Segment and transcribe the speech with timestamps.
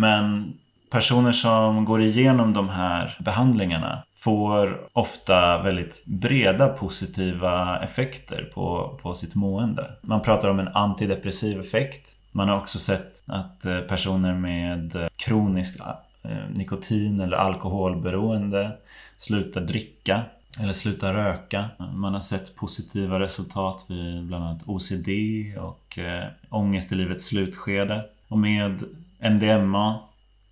[0.00, 0.54] Men
[0.90, 9.14] personer som går igenom de här behandlingarna får ofta väldigt breda positiva effekter på, på
[9.14, 9.90] sitt mående.
[10.02, 12.16] Man pratar om en antidepressiv effekt.
[12.32, 15.80] Man har också sett att eh, personer med eh, kroniskt
[16.22, 18.72] eh, nikotin eller alkoholberoende
[19.16, 20.22] slutar dricka
[20.60, 21.64] eller slutar röka.
[21.94, 25.08] Man har sett positiva resultat vid bland annat OCD
[25.58, 25.98] och
[26.48, 28.04] ångest i livets slutskede.
[28.28, 28.84] Och med
[29.20, 30.00] MDMA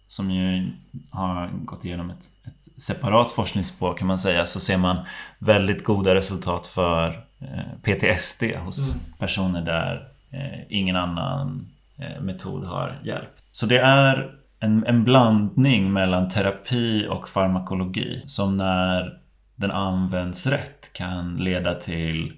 [0.08, 0.72] som ju
[1.10, 4.96] har gått igenom ett, ett separat forskningsspår kan man säga så ser man
[5.38, 9.04] väldigt goda resultat för eh, PTSD hos mm.
[9.18, 13.44] personer där eh, ingen annan eh, metod har hjälpt.
[13.52, 19.20] Så det är en, en blandning mellan terapi och farmakologi som när
[19.56, 22.32] den används rätt kan leda till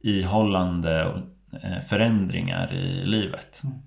[0.00, 1.22] ihållande
[1.88, 3.60] förändringar i livet.
[3.64, 3.78] Mm.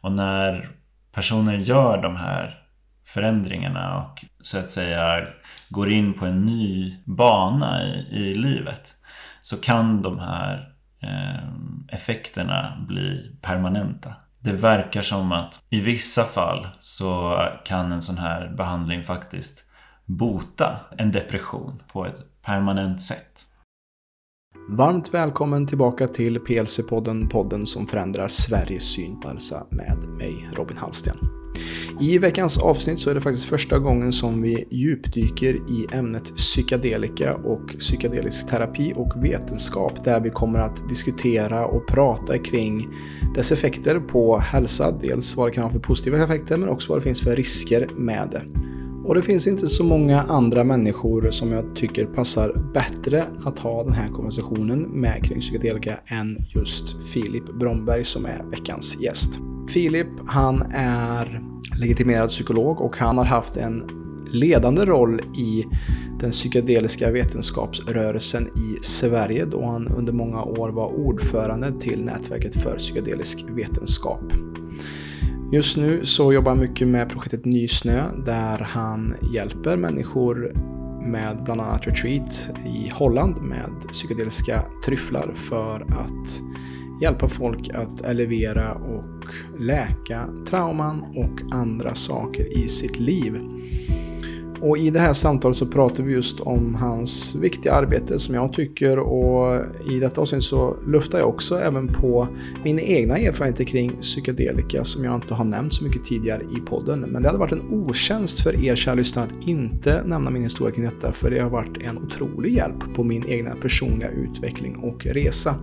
[0.00, 0.70] Och när
[1.14, 2.58] personer gör de här
[3.04, 5.26] förändringarna och så att säga
[5.68, 8.94] går in på en ny bana i, i livet
[9.40, 11.48] så kan de här eh,
[11.88, 14.14] effekterna bli permanenta.
[14.38, 19.64] Det verkar som att i vissa fall så kan en sån här behandling faktiskt
[20.04, 23.43] bota en depression på ett permanent sätt.
[24.68, 30.76] Varmt välkommen tillbaka till PLC-podden, podden som förändrar Sveriges syn på hälsa med mig, Robin
[30.76, 31.16] Hallsten.
[32.00, 37.34] I veckans avsnitt så är det faktiskt första gången som vi djupdyker i ämnet psykedelika
[37.34, 42.88] och psykedelisk terapi och vetenskap där vi kommer att diskutera och prata kring
[43.34, 44.98] dess effekter på hälsa.
[45.02, 47.86] Dels vad det kan ha för positiva effekter men också vad det finns för risker
[47.96, 48.42] med det.
[49.04, 53.84] Och det finns inte så många andra människor som jag tycker passar bättre att ha
[53.84, 59.30] den här konversationen med kring psykedelika än just Filip Bromberg som är veckans gäst.
[59.68, 61.42] Filip, han är
[61.80, 63.86] legitimerad psykolog och han har haft en
[64.30, 65.64] ledande roll i
[66.20, 72.76] den psykedeliska vetenskapsrörelsen i Sverige då han under många år var ordförande till Nätverket för
[72.76, 74.22] psykedelisk vetenskap.
[75.52, 80.52] Just nu så jobbar han mycket med projektet Nysnö där han hjälper människor
[81.04, 86.40] med bland annat retreat i Holland med psykedeliska tryfflar för att
[87.02, 89.24] hjälpa folk att elevera och
[89.58, 93.40] läka trauman och andra saker i sitt liv.
[94.60, 98.52] Och i det här samtalet så pratar vi just om hans viktiga arbete som jag
[98.52, 102.28] tycker och i detta avsnitt så luftar jag också även på
[102.64, 107.00] mina egna erfarenheter kring psykedelika som jag inte har nämnt så mycket tidigare i podden.
[107.00, 110.74] Men det hade varit en otjänst för er kära lyssnare att inte nämna min historia
[110.74, 115.06] kring detta för det har varit en otrolig hjälp på min egna personliga utveckling och
[115.06, 115.54] resa.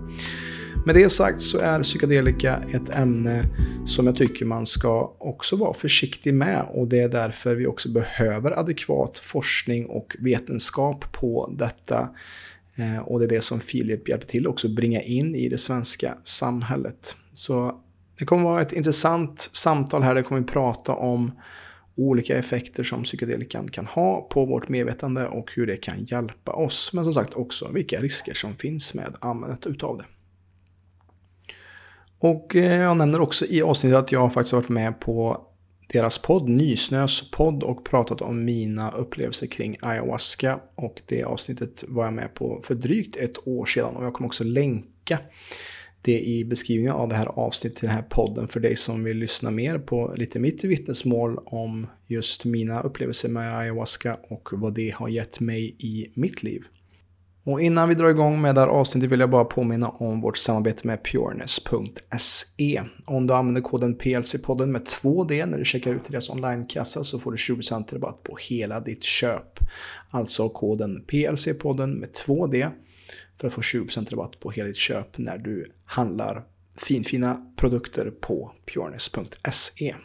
[0.86, 3.44] Med det sagt så är psykedelika ett ämne
[3.86, 7.90] som jag tycker man ska också vara försiktig med och det är därför vi också
[7.90, 12.09] behöver adekvat forskning och vetenskap på detta.
[12.75, 16.18] Eh, och det är det som Filip hjälper till också bringa in i det svenska
[16.24, 17.16] samhället.
[17.34, 17.81] Så
[18.19, 20.16] det kommer vara ett intressant samtal här.
[20.16, 21.31] Det kommer vi prata om
[21.96, 26.94] olika effekter som psykedelikan kan ha på vårt medvetande och hur det kan hjälpa oss.
[26.94, 30.06] Men som sagt också vilka risker som finns med användandet utav det.
[32.23, 35.47] Och eh, jag nämner också i avsnittet att jag faktiskt har varit med på
[35.87, 40.59] deras podd, Nysnös podd och pratat om mina upplevelser kring ayahuasca.
[40.75, 44.27] Och det avsnittet var jag med på för drygt ett år sedan och jag kommer
[44.27, 45.19] också länka
[46.01, 49.17] det i beskrivningen av det här avsnittet till den här podden för dig som vill
[49.17, 54.89] lyssna mer på lite mitt vittnesmål om just mina upplevelser med ayahuasca och vad det
[54.95, 56.63] har gett mig i mitt liv.
[57.44, 60.38] Och innan vi drar igång med det här avsnittet vill jag bara påminna om vårt
[60.38, 62.84] samarbete med pureness.se.
[63.06, 67.31] Om du använder koden PLC-podden med 2D när du checkar ut deras onlinekassa så får
[67.31, 69.59] du 20% rabatt på hela ditt köp.
[70.09, 72.69] Alltså koden PLC-podden med 2D
[73.40, 76.44] för att få 20% rabatt på hela ditt köp när du handlar
[76.78, 79.96] finfina produkter på pureness.se.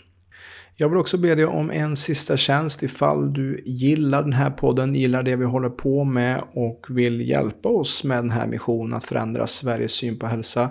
[0.79, 4.95] Jag vill också be dig om en sista tjänst ifall du gillar den här podden,
[4.95, 9.05] gillar det vi håller på med och vill hjälpa oss med den här missionen att
[9.05, 10.71] förändra Sveriges syn på hälsa.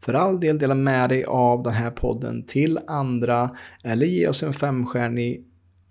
[0.00, 3.50] För all del dela med dig av den här podden till andra
[3.84, 5.44] eller ge oss en femstjärnig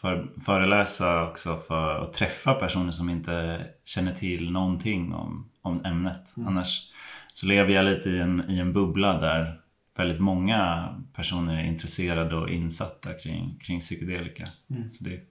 [0.00, 6.36] för, föreläsa också för att träffa personer som inte känner till någonting om, om ämnet.
[6.36, 6.48] Mm.
[6.48, 6.92] Annars
[7.34, 9.60] så lever jag lite i en, i en bubbla där
[9.96, 14.44] väldigt många personer är intresserade och insatta kring, kring psykedelika.
[14.70, 14.90] Mm.
[14.90, 15.29] Så det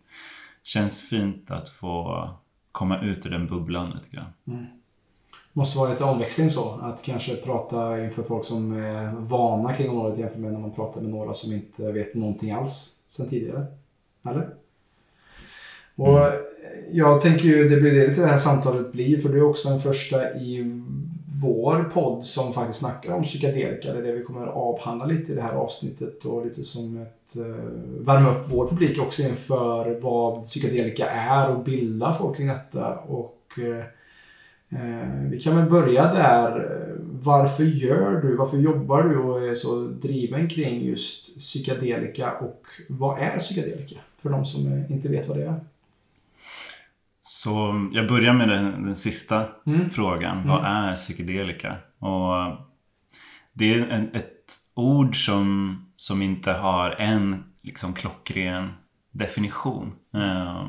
[0.64, 2.30] känns fint att få
[2.72, 4.34] komma ut ur den bubblan lite grann.
[4.48, 4.66] Mm.
[5.54, 10.20] Måste vara lite omväxling så, att kanske prata inför folk som är vana kring området
[10.20, 13.66] jämfört med när man pratar med några som inte vet någonting alls sen tidigare.
[14.24, 14.50] Eller?
[15.96, 16.40] Och mm.
[16.92, 19.70] jag tänker ju, det blir det lite det här samtalet blir, för du är också
[19.70, 20.82] den första i
[21.42, 23.94] vår podd som faktiskt snackar om psykedelika.
[23.94, 27.02] Det är det vi kommer att avhandla lite i det här avsnittet och lite som
[27.02, 27.56] ett uh,
[28.00, 32.96] värma upp vår publik också inför vad psykedelika är och bilda folk kring detta.
[32.96, 33.84] Och uh,
[35.30, 36.80] vi kan väl börja där.
[37.24, 43.20] Varför gör du, varför jobbar du och är så driven kring just psykedelika och vad
[43.20, 43.96] är psykedelika?
[44.18, 45.60] För de som inte vet vad det är.
[47.32, 49.90] Så jag börjar med den, den sista mm.
[49.90, 50.38] frågan.
[50.38, 50.48] Mm.
[50.48, 51.78] Vad är psykedelika?
[52.00, 52.58] Och
[53.54, 58.74] det är en, ett ord som, som inte har en liksom, klockren
[59.12, 59.92] definition.
[60.16, 60.66] Uh,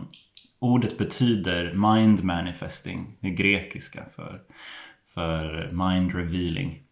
[0.59, 4.41] ordet betyder mind manifesting, det grekiska för,
[5.15, 6.83] för mind revealing.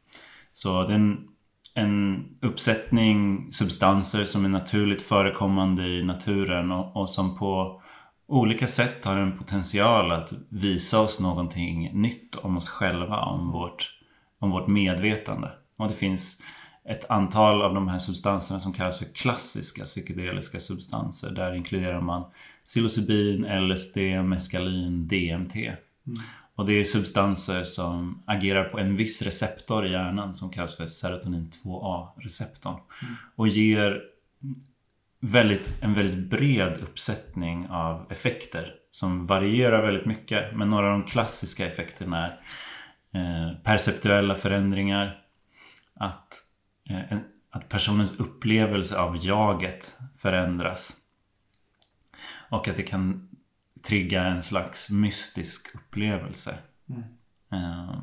[0.52, 1.28] Så det är en,
[1.74, 7.82] en uppsättning substanser som är naturligt förekommande i naturen och, och som på
[8.28, 13.98] olika sätt har en potential att visa oss någonting nytt om oss själva, om vårt,
[14.38, 15.50] om vårt medvetande.
[15.76, 16.42] Och det finns
[16.88, 21.30] ett antal av de här substanserna som kallas för klassiska psykedeliska substanser.
[21.30, 22.24] Där inkluderar man
[22.64, 25.56] psilocybin, LSD, meskalin, DMT.
[25.56, 26.20] Mm.
[26.54, 30.86] Och det är substanser som agerar på en viss receptor i hjärnan som kallas för
[30.86, 32.80] serotonin 2A-receptorn.
[33.02, 33.14] Mm.
[33.36, 34.02] Och ger
[35.20, 40.56] väldigt, en väldigt bred uppsättning av effekter som varierar väldigt mycket.
[40.56, 42.40] Men några av de klassiska effekterna är
[43.12, 45.22] eh, perceptuella förändringar.
[45.94, 46.34] Att,
[46.90, 47.18] eh,
[47.50, 50.96] att personens upplevelse av jaget förändras.
[52.50, 53.28] Och att det kan
[53.82, 56.58] trigga en slags mystisk upplevelse.
[56.88, 57.02] Mm.
[57.52, 58.02] Eh,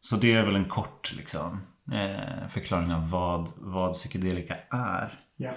[0.00, 1.60] så det är väl en kort liksom
[2.48, 5.20] förklaring av vad, vad psykedelika är.
[5.38, 5.56] Yeah.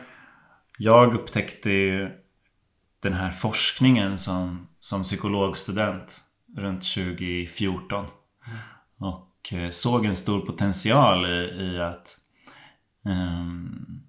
[0.77, 2.11] Jag upptäckte ju
[2.99, 6.21] den här forskningen som, som psykologstudent
[6.57, 8.05] runt 2014.
[8.47, 8.59] Mm.
[8.97, 12.17] Och eh, såg en stor potential i, i att
[13.05, 14.03] um,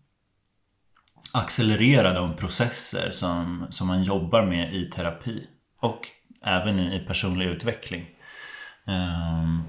[1.33, 5.47] accelerera de processer som, som man jobbar med i terapi.
[5.81, 6.09] Och
[6.43, 8.07] även i, i personlig utveckling.
[8.87, 9.63] Um,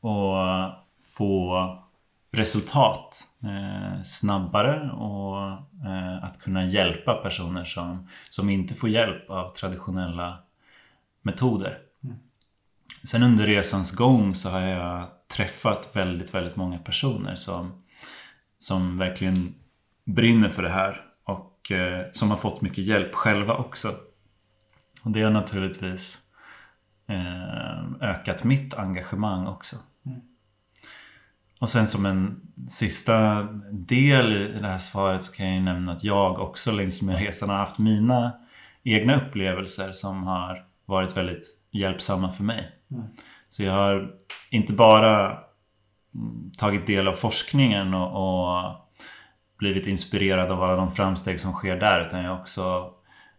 [0.00, 0.36] och
[1.16, 1.85] få
[2.36, 5.42] resultat eh, snabbare och
[5.86, 10.38] eh, att kunna hjälpa personer som, som inte får hjälp av traditionella
[11.22, 11.78] metoder.
[12.04, 12.16] Mm.
[13.04, 17.82] Sen under resans gång så har jag träffat väldigt, väldigt många personer som,
[18.58, 19.54] som verkligen
[20.04, 23.88] brinner för det här och eh, som har fått mycket hjälp själva också.
[25.02, 26.20] Och det har naturligtvis
[27.06, 29.76] eh, ökat mitt engagemang också.
[31.60, 35.92] Och sen som en sista del i det här svaret så kan jag ju nämna
[35.92, 38.32] att jag också längs med resan har haft mina
[38.84, 42.70] egna upplevelser som har varit väldigt hjälpsamma för mig.
[42.90, 43.04] Mm.
[43.48, 44.10] Så jag har
[44.50, 45.38] inte bara
[46.58, 48.82] tagit del av forskningen och, och,
[49.58, 52.90] blivit inspirerad av alla de framsteg som sker där utan jag har också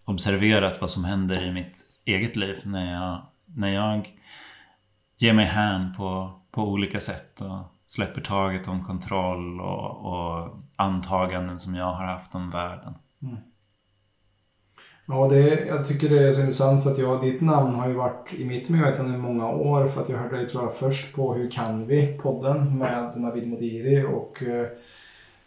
[0.06, 4.10] observerat vad som händer i mitt eget liv när jag, när jag
[5.18, 7.42] ger mig hän på, på olika sätt.
[7.42, 12.94] Och, släpper taget om kontroll och, och, antaganden som jag har haft om världen.
[13.22, 13.38] Mm.
[15.08, 17.94] Ja, det, jag tycker det är så intressant för att jag, ditt namn har ju
[17.94, 21.16] varit i mitt medvetande i många år för att jag hörde dig tror jag först
[21.16, 22.18] på Hur kan vi?
[22.22, 24.68] podden med Navid Modiri och eh,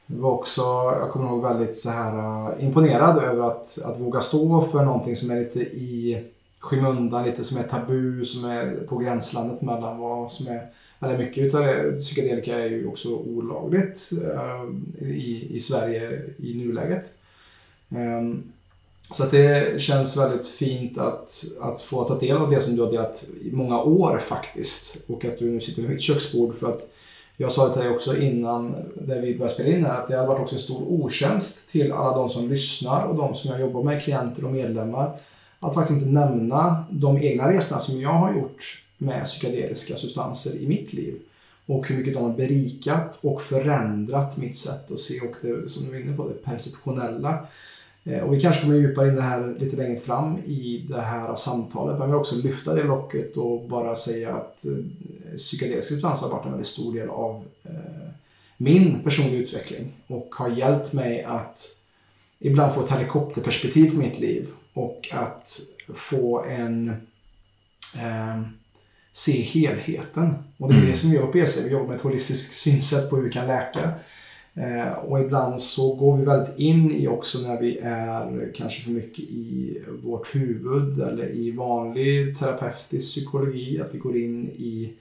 [0.06, 0.62] var också,
[1.00, 5.16] jag kommer ihåg väldigt så här uh, imponerad över att, att våga stå för någonting
[5.16, 6.24] som är lite i
[6.58, 10.66] skymundan, lite som är tabu, som är på gränslandet mellan vad som är
[11.00, 17.14] eller mycket utav det, psykedelika är ju också olagligt eh, i, i Sverige i nuläget.
[17.90, 18.42] Ehm,
[19.12, 22.82] så att det känns väldigt fint att, att få ta del av det som du
[22.82, 25.04] har delat i många år faktiskt.
[25.06, 26.92] Och att du nu sitter vid mitt köksbord för att
[27.36, 30.16] jag sa det till dig också innan där vi började spela in här att det
[30.16, 33.60] har varit också en stor otjänst till alla de som lyssnar och de som jag
[33.60, 35.18] jobbar med, klienter och medlemmar.
[35.60, 40.68] Att faktiskt inte nämna de egna resorna som jag har gjort med psykedeliska substanser i
[40.68, 41.14] mitt liv.
[41.66, 45.84] Och hur mycket de har berikat och förändrat mitt sätt att se och det som
[45.84, 47.46] du var inne på, det perceptionella.
[48.04, 51.36] Eh, och vi kanske kommer djupare in det här lite längre fram i det här
[51.36, 51.92] samtalet.
[51.92, 56.32] Men jag vill också lyfta det locket och bara säga att eh, psykedeliska substanser har
[56.32, 58.10] varit en väldigt stor del av eh,
[58.56, 61.76] min personliga utveckling och har hjälpt mig att
[62.38, 65.60] ibland få ett helikopterperspektiv på mitt liv och att
[65.94, 66.88] få en
[67.96, 68.40] eh,
[69.20, 70.34] se helheten.
[70.56, 71.64] Och det är det som vi gör på PLC.
[71.64, 73.92] Vi jobbar med ett holistiskt synsätt på hur vi kan läka.
[74.54, 78.90] Eh, och ibland så går vi väldigt in i också när vi är kanske för
[78.90, 83.80] mycket i vårt huvud eller i vanlig terapeutisk psykologi.
[83.80, 84.92] Att vi går in i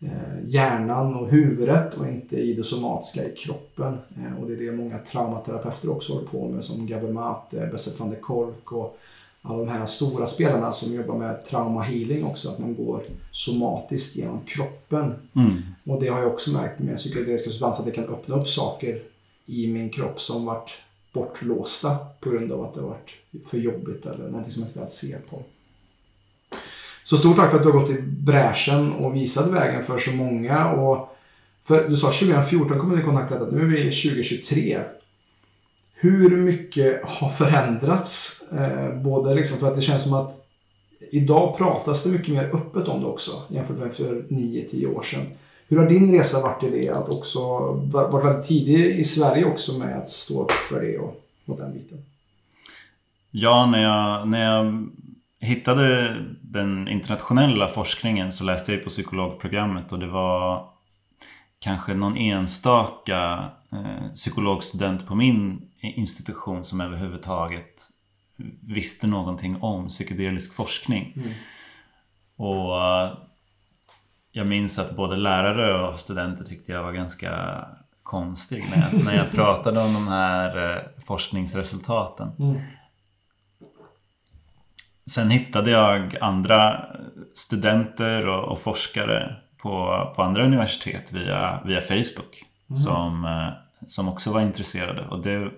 [0.00, 3.98] eh, hjärnan och huvudet och inte i det somatiska i kroppen.
[4.16, 8.00] Eh, och det är det många traumaterapeuter också håller på med som Gabor Mate, Bessert
[8.00, 8.98] van der Kolk och
[9.42, 14.16] alla de här stora spelarna som jobbar med trauma healing också, att man går somatiskt
[14.16, 15.14] genom kroppen.
[15.34, 15.62] Mm.
[15.86, 19.02] Och det har jag också märkt med psykedeliska substanser, att det kan öppna upp saker
[19.46, 20.70] i min kropp som varit
[21.12, 23.10] bortlåsta på grund av att det varit
[23.46, 25.42] för jobbigt eller någonting som jag inte velat se på.
[27.04, 30.10] Så stort tack för att du har gått i bräschen och visat vägen för så
[30.10, 30.72] många.
[30.72, 31.16] Och
[31.64, 34.80] för du sa 2014 kom du i kontakt med detta, nu är vi 2023.
[36.02, 38.42] Hur mycket har förändrats?
[38.52, 40.46] Eh, både liksom för att det känns som att
[41.10, 45.26] idag pratas det mycket mer öppet om det också jämfört med för 9-10 år sedan.
[45.68, 46.88] Hur har din resa varit i det?
[46.88, 47.40] Att också
[47.92, 51.72] varit väldigt tidig i Sverige också med att stå upp för det och, och den
[51.72, 51.98] biten.
[53.30, 54.88] Ja, när jag, när jag
[55.40, 60.71] hittade den internationella forskningen så läste jag på psykologprogrammet och det var
[61.62, 67.88] kanske någon enstaka eh, psykologstudent på min institution som överhuvudtaget
[68.60, 71.12] visste någonting om psykedelisk forskning.
[71.16, 71.32] Mm.
[72.36, 73.12] Och eh,
[74.32, 77.64] jag minns att både lärare och studenter tyckte jag var ganska
[78.02, 82.30] konstig när jag, när jag pratade om de här eh, forskningsresultaten.
[82.38, 82.60] Mm.
[85.06, 86.86] Sen hittade jag andra
[87.34, 92.44] studenter och, och forskare på, på andra universitet via, via Facebook.
[92.68, 92.76] Mm.
[92.76, 95.00] Som, eh, som också var intresserade.
[95.06, 95.50] Och det,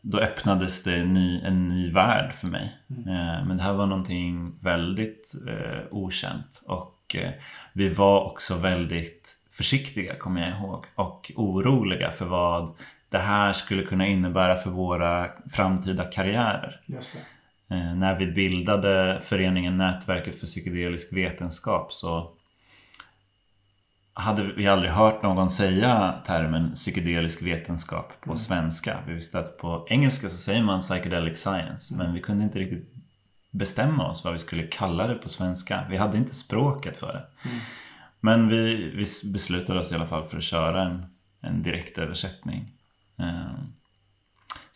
[0.00, 2.76] då öppnades det en ny, en ny värld för mig.
[2.90, 3.08] Mm.
[3.08, 6.62] Eh, men det här var någonting väldigt eh, okänt.
[6.66, 7.30] Och eh,
[7.72, 10.84] vi var också väldigt försiktiga, kommer jag ihåg.
[10.94, 12.70] Och oroliga för vad
[13.08, 16.80] det här skulle kunna innebära för våra framtida karriärer.
[17.70, 22.30] Eh, när vi bildade föreningen Nätverket för psykedelisk vetenskap så
[24.14, 28.38] hade vi aldrig hört någon säga termen psykedelisk vetenskap på mm.
[28.38, 28.98] svenska.
[29.06, 32.92] Vi visste att på engelska så säger man psychedelic science men vi kunde inte riktigt
[33.50, 35.86] bestämma oss vad vi skulle kalla det på svenska.
[35.90, 37.48] Vi hade inte språket för det.
[37.48, 37.58] Mm.
[38.20, 41.06] Men vi, vi beslutade oss i alla fall för att köra en,
[41.40, 42.72] en direktöversättning.
[43.16, 43.72] Um,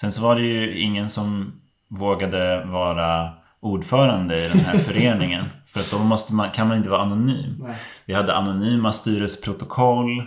[0.01, 3.35] sen så var det ju ingen som vågade vara
[3.67, 5.45] ordförande i den här föreningen.
[5.67, 7.57] För att då måste man, kan man inte vara anonym.
[7.59, 7.77] Nej.
[8.05, 10.23] Vi hade anonyma styrelseprotokoll.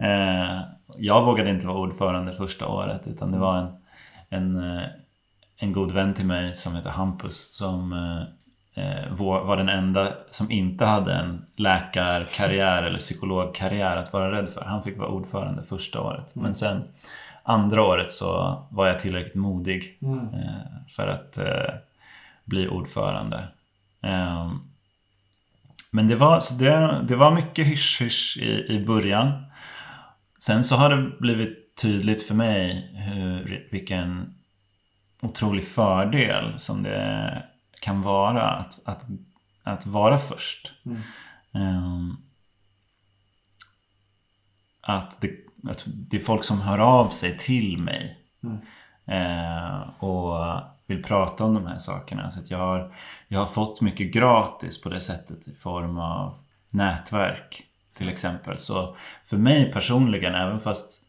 [0.00, 0.60] Eh,
[0.96, 3.68] jag vågade inte vara ordförande första året utan det var en,
[4.28, 4.84] en, eh,
[5.56, 7.92] en god vän till mig som heter Hampus som
[8.74, 14.60] eh, var den enda som inte hade en läkarkarriär eller psykologkarriär att vara rädd för.
[14.60, 16.36] Han fick vara ordförande första året.
[16.36, 16.44] Mm.
[16.44, 16.82] Men sen
[17.42, 20.28] andra året så var jag tillräckligt modig mm.
[20.96, 21.38] för att
[22.48, 23.48] bli ordförande.
[24.02, 24.58] Ehm,
[25.90, 29.44] men det var, så det, det var mycket hysch-hysch i, i början.
[30.38, 34.34] Sen så har det blivit tydligt för mig hur, vilken
[35.22, 37.44] otrolig fördel som det
[37.80, 39.04] kan vara att, att,
[39.62, 40.72] att vara först.
[40.86, 41.02] Mm.
[41.52, 42.16] Um,
[44.80, 45.30] att, det,
[45.70, 48.18] att det är folk som hör av sig till mig.
[48.42, 48.58] Mm.
[49.10, 52.30] Uh, och vill prata om de här sakerna.
[52.30, 52.94] Så jag, har,
[53.28, 56.38] jag har fått mycket gratis på det sättet i form av
[56.70, 57.62] nätverk
[57.94, 58.58] till exempel.
[58.58, 61.04] Så för mig personligen, även fast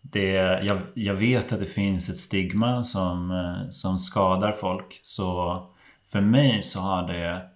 [0.00, 0.32] det,
[0.64, 5.00] jag, jag vet att det finns ett stigma som, eh, som skadar folk.
[5.02, 5.58] Så
[6.06, 7.48] för mig så har det...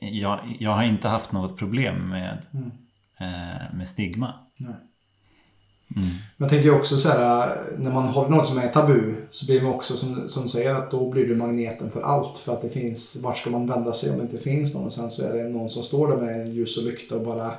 [0.00, 2.70] Jag, jag har inte haft något problem med, Mm.
[3.18, 4.34] eh, med stigma.
[4.56, 4.74] Nej.
[5.96, 6.08] Mm.
[6.36, 9.74] Jag tänker också så här, när man håller något som är tabu så blir man
[9.74, 12.38] också som, som säger att då blir du magneten för allt.
[12.38, 14.86] För att det finns, vart ska man vända sig om det inte finns någon?
[14.86, 17.52] Och sen så är det någon som står där med ljus och lykta och bara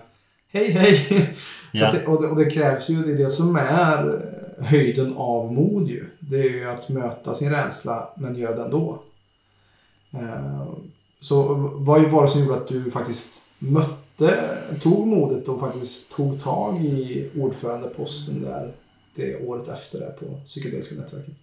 [0.51, 1.27] Hej hej!
[1.83, 4.25] Att det, och, det, och det krävs ju, det är det som är
[4.59, 6.05] höjden av mod ju.
[6.19, 8.99] Det är ju att möta sin rädsla men göra det ändå.
[10.13, 10.63] Eh,
[11.21, 13.93] Så vad var det som gjorde att du faktiskt mötte,
[14.81, 18.73] tog modet och faktiskt tog tag i ordförandeposten där
[19.15, 21.35] det året efter det på psykedeliska nätverket?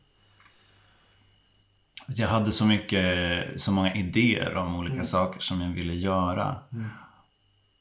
[2.09, 5.05] Jag hade så mycket, så många idéer om olika Mm.
[5.05, 6.57] saker som jag ville göra.
[6.73, 6.87] Mm.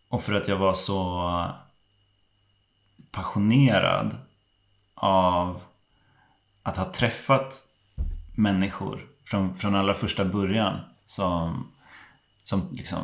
[0.09, 1.21] Och för att jag var så
[3.11, 4.15] passionerad
[4.95, 5.61] av
[6.63, 7.67] att ha träffat
[8.35, 11.71] människor från, från allra första början som,
[12.43, 12.99] som, liksom,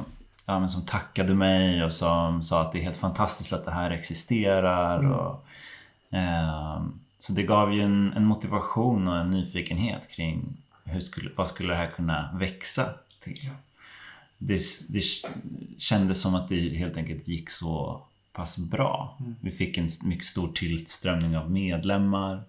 [0.52, 3.72] ja, men som tackade mig och som sa att det är helt fantastiskt att det
[3.72, 5.00] här existerar.
[5.00, 5.12] Mm.
[5.12, 5.46] Och,
[6.10, 11.48] ehm, så det gav ju en, en motivation och en nyfikenhet kring hur skulle, vad
[11.48, 12.86] skulle det här kunna växa
[13.20, 13.50] till.
[14.38, 15.04] Det, det
[15.78, 18.02] kändes som att det helt enkelt gick så
[18.34, 19.18] pass bra.
[19.20, 19.36] Mm.
[19.42, 22.44] Vi fick en mycket stor tillströmning av medlemmar.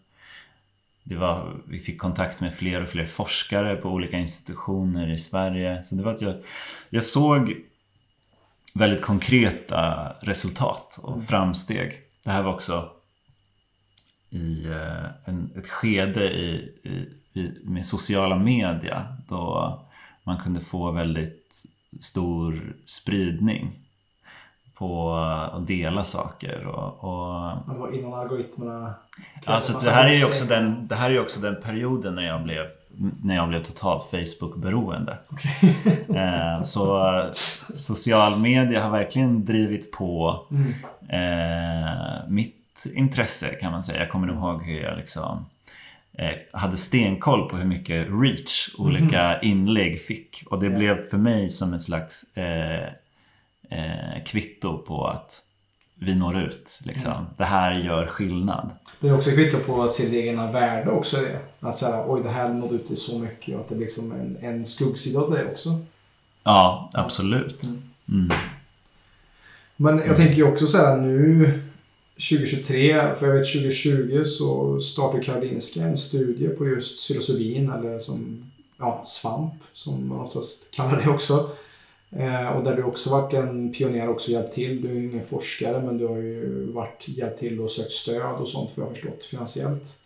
[1.03, 5.85] Det var, vi fick kontakt med fler och fler forskare på olika institutioner i Sverige.
[5.85, 6.35] Så det var att jag,
[6.91, 7.57] jag såg
[8.75, 11.23] väldigt konkreta resultat och Mm.
[11.23, 11.93] framsteg.
[12.25, 12.89] Det här var också
[14.31, 19.79] i eh, en, ett skede i, i, i, med sociala media då
[20.25, 21.63] man kunde få väldigt
[22.01, 23.79] stor spridning
[24.75, 25.15] på
[25.53, 28.95] att dela saker och, och Det var innan algoritmerna...
[29.45, 32.43] Alltså det här är också den, det här är ju också den perioden när jag
[32.43, 32.67] blev,
[33.23, 35.17] när jag blev totalt Facebook-beroende.
[35.29, 35.77] Okej.
[36.17, 37.31] Eh, så eh,
[37.75, 40.73] social media har verkligen drivit på Mm.
[41.09, 43.99] eh, mitt intresse kan man säga.
[44.01, 45.47] Jag kommer ihåg hur jag liksom
[46.19, 50.43] eh, hade stenkoll på hur mycket reach olika inlägg fick.
[50.51, 50.77] Och det Ja.
[50.79, 52.25] blev för mig som ett slags
[54.27, 55.43] kvitto på att
[56.05, 56.79] vi når ut.
[56.85, 57.27] Liksom.
[57.37, 58.71] Det här gör skillnad.
[59.01, 61.17] Det är också ett kvitto på sitt egna värde också.
[61.17, 61.39] Det.
[61.61, 64.13] Att säga, oj det här nådde ut till så mycket och att det blir som
[64.13, 65.81] en, en skuggsida av det också.
[66.45, 67.63] Ja, absolut.
[67.63, 67.83] Mm.
[68.09, 68.37] Mm.
[69.77, 71.45] Men jag tänker ju också så här nu
[72.15, 78.51] 2023, för jag vet 2020 så startade Karolinska en studie på just psilocybin eller som
[78.79, 81.51] ja, svamp som man oftast kallar det också.
[82.17, 84.83] Eh, och där du också varit en pionjär och också hjälpt till.
[84.83, 88.35] Du är ju ingen forskare men du har ju varit hjälpt till och sökt stöd
[88.35, 89.99] och sånt vad jag har förstått finansiellt.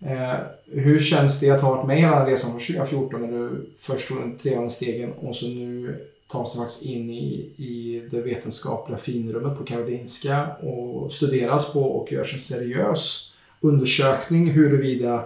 [0.00, 0.34] Eh,
[0.66, 3.66] hur känns det att ha varit med i hela den resan från 2014 när du
[3.78, 8.20] först tog de trevande stegen och så nu tas du faktiskt in i, i det
[8.20, 15.24] vetenskapliga finrummet på Karolinska och studeras på och görs en seriös undersökning huruvida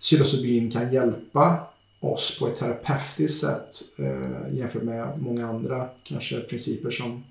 [0.00, 1.71] psilocybin kan hjälpa
[2.02, 7.24] oss på ett terapeutiskt sätt eh, jämfört med många andra kanske principer som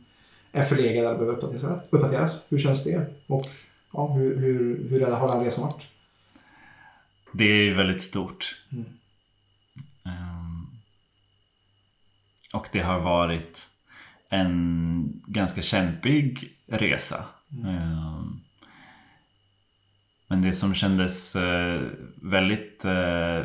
[0.51, 1.84] är förlegade eller behöver uppdateras.
[1.89, 2.47] uppdateras.
[2.49, 3.05] Hur känns det?
[3.27, 3.47] Och
[3.93, 5.81] ja, hur, hur, hur har den resan varit?
[7.31, 8.63] Det är ju väldigt stort.
[8.71, 8.86] Mm.
[10.05, 10.67] Ehm,
[12.53, 13.67] och det har varit
[14.29, 17.25] en ganska kämpig resa.
[17.65, 18.39] Ehm,
[20.27, 21.81] men det som kändes eh,
[22.15, 23.43] väldigt eh,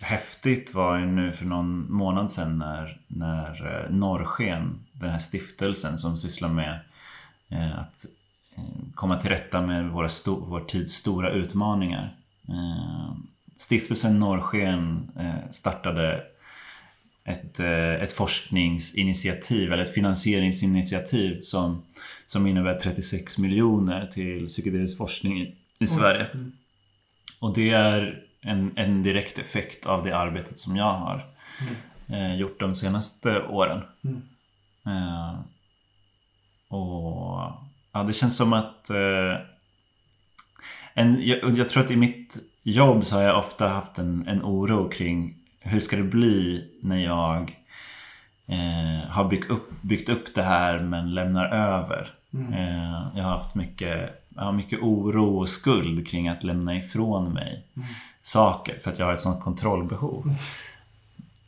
[0.00, 5.98] häftigt var ju nu för någon månad sedan när, när eh, Norrsken, den här stiftelsen
[5.98, 6.80] som sysslar med
[7.48, 8.06] eh, att
[8.56, 8.62] eh,
[8.94, 12.16] komma till rätta med våra vår tids stora utmaningar.
[13.56, 15.10] Stiftelsen Norrsken
[15.50, 16.24] startade
[17.24, 17.60] ett,
[18.00, 21.82] ett forskningsinitiativ eller ett finansieringsinitiativ som,
[22.26, 26.26] som innebär 36 miljoner till psykedelisk forskning i, i Sverige.
[26.34, 26.52] Mm.
[27.38, 31.26] Och det är en, en direkt effekt av det arbetet som jag har
[32.08, 33.82] eh, gjort de senaste åren.
[34.04, 34.22] Mm.
[34.86, 35.34] Eh,
[36.68, 37.52] och
[37.92, 39.36] ja, det känns som att eh,
[40.94, 44.42] en, jag, jag tror att i mitt jobb så har jag ofta haft en, en
[44.42, 47.56] oro kring hur ska det bli när jag
[48.46, 52.14] eh, har byggt upp, byggt upp det här men lämnar över.
[52.34, 52.52] Mm.
[52.52, 57.32] Eh, jag har haft mycket, jag har mycket oro och skuld kring att lämna ifrån
[57.32, 57.88] mig Mm.
[58.26, 60.34] Saker för att jag har ett sånt kontrollbehov.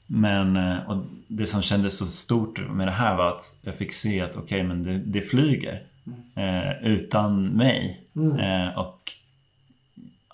[0.07, 3.93] Men eh, och det som kändes så stort med det här var att jag fick
[3.93, 5.83] se att okej, okay, men det, det flyger.
[6.35, 8.07] Eh, utan mig.
[8.17, 8.39] Mm.
[8.39, 9.13] Eh, och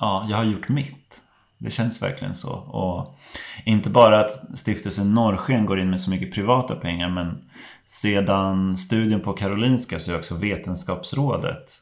[0.00, 1.22] ja, jag har gjort mitt.
[1.58, 2.52] Det känns verkligen så.
[2.52, 3.18] Och
[3.64, 7.50] inte bara att stiftelsen Norrsken går in med så mycket privata pengar men
[7.86, 11.80] sedan studien på Karolinska så är också Vetenskapsrådet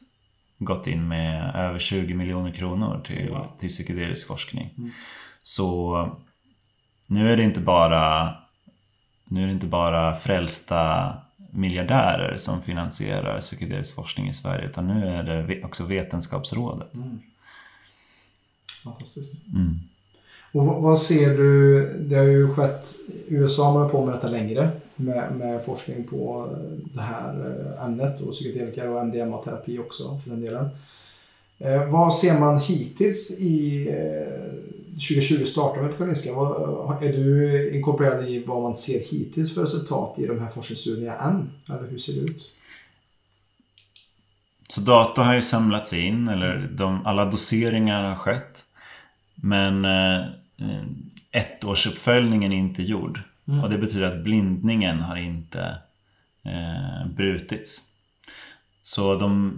[0.59, 3.47] gått in med över 20 miljoner kronor till, Wow.
[3.57, 4.69] till psykedelisk forskning.
[4.77, 4.89] Mm.
[5.43, 6.09] Så
[7.07, 8.35] nu är det inte bara
[9.25, 11.13] nu är det inte bara frälsta
[11.51, 16.93] miljardärer som finansierar psykedelisk forskning i Sverige utan nu är det också Vetenskapsrådet.
[16.95, 17.19] Mm.
[18.83, 19.47] Fantastiskt.
[19.47, 19.79] Mm.
[20.51, 22.93] Och vad- vad ser du, det har ju skett,
[23.27, 27.33] USA har hållit på med detta längre med, med forskning på eh, det här
[27.77, 30.69] eh, ämnet och psykedelika och MDMA-terapi också för den delen.
[31.59, 34.53] Eh, vad ser man hittills i eh,
[34.93, 36.33] 2020 startar med på Karolinska?
[36.33, 40.49] Vad- eh, Är du inkorporerad i vad man ser hittills för resultat i de här
[40.49, 41.51] forskningsstudierna än?
[41.69, 42.53] Eller hur ser det ut?
[44.69, 48.65] Så data har ju samlats in, eller de, alla doseringar har skett.
[49.35, 50.19] Men eh,
[50.57, 50.83] eh,
[51.31, 53.19] ettårsuppföljningen är inte gjord.
[53.47, 53.63] Mm.
[53.63, 55.77] Och det betyder att blindningen har inte
[56.43, 57.81] eh, brutits.
[58.83, 59.53] Så de,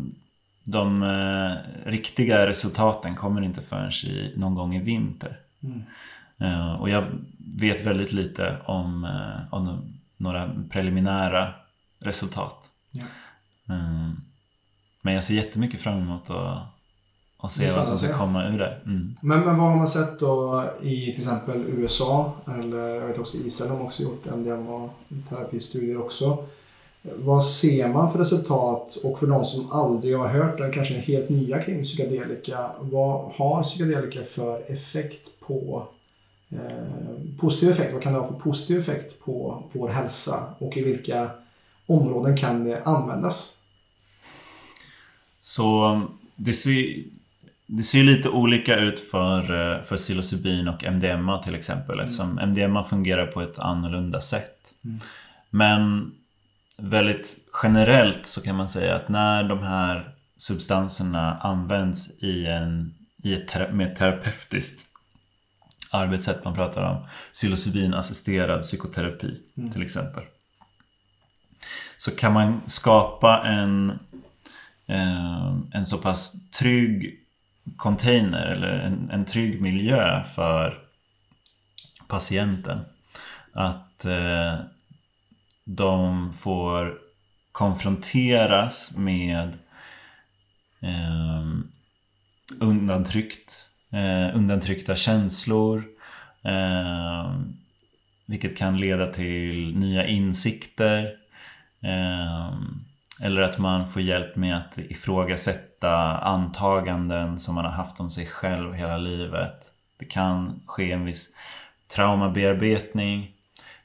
[0.64, 1.56] de eh,
[1.90, 5.40] riktiga resultaten kommer inte förrän i, någon gång i vinter.
[5.64, 5.84] Mm.
[6.38, 7.06] Eh, och jag
[7.60, 11.54] vet väldigt lite om, eh, om de, några preliminära
[12.00, 12.70] resultat.
[12.92, 13.04] Ja.
[13.70, 14.12] Eh,
[15.02, 16.75] men jag ser jättemycket fram emot att,
[17.46, 18.78] att se vad som ska komma ur det.
[18.86, 19.16] Mm.
[19.22, 23.38] Men, men vad har man sett då i till exempel USA eller jag vet också
[23.38, 26.46] Israel har också gjort MDMA-terapistudier också.
[27.02, 31.00] Vad ser man för resultat och för de som aldrig har hört eller kanske är
[31.00, 32.70] helt nya kring psykedelika.
[32.80, 35.88] Vad har psykedelika för effekt på
[36.52, 37.94] eh, positiv effekt?
[37.94, 41.30] Vad kan det ha för positiv effekt på vår hälsa och i vilka
[41.86, 43.62] områden kan det användas?
[45.42, 46.02] Så
[46.36, 47.04] det ser,
[47.68, 52.00] det ser lite olika ut för, eh, för psilocybin och MDMA till exempel.
[52.00, 54.74] Eftersom MDMA fungerar på ett annorlunda sätt.
[54.86, 55.00] Mm.
[55.50, 56.12] Men
[56.78, 63.34] väldigt generellt så kan man säga att när de här substanserna används i en, i
[63.34, 64.88] ett, med ett terapeutiskt
[65.92, 66.44] arbetssätt.
[66.44, 69.72] Man pratar om psilocybinassisterad psykoterapi Mm.
[69.72, 70.24] till exempel.
[71.98, 73.90] Så kan man skapa en,
[74.88, 77.25] eh, en så pass trygg
[77.78, 80.80] container eller en, en trygg miljö för
[82.08, 82.80] patienten.
[83.54, 84.60] Att eh,
[85.64, 86.98] de får
[87.52, 89.58] konfronteras med
[90.80, 91.46] eh,
[92.60, 95.84] undantryckt, eh, undantryckta känslor.
[96.44, 97.36] Eh,
[98.26, 101.18] vilket kan leda till nya insikter.
[101.82, 102.54] Eh,
[103.22, 108.26] eller att man får hjälp med att ifrågasätta antaganden som man har haft om sig
[108.26, 109.72] själv hela livet.
[110.00, 111.36] Det kan ske en viss
[111.88, 113.32] traumabearbetning.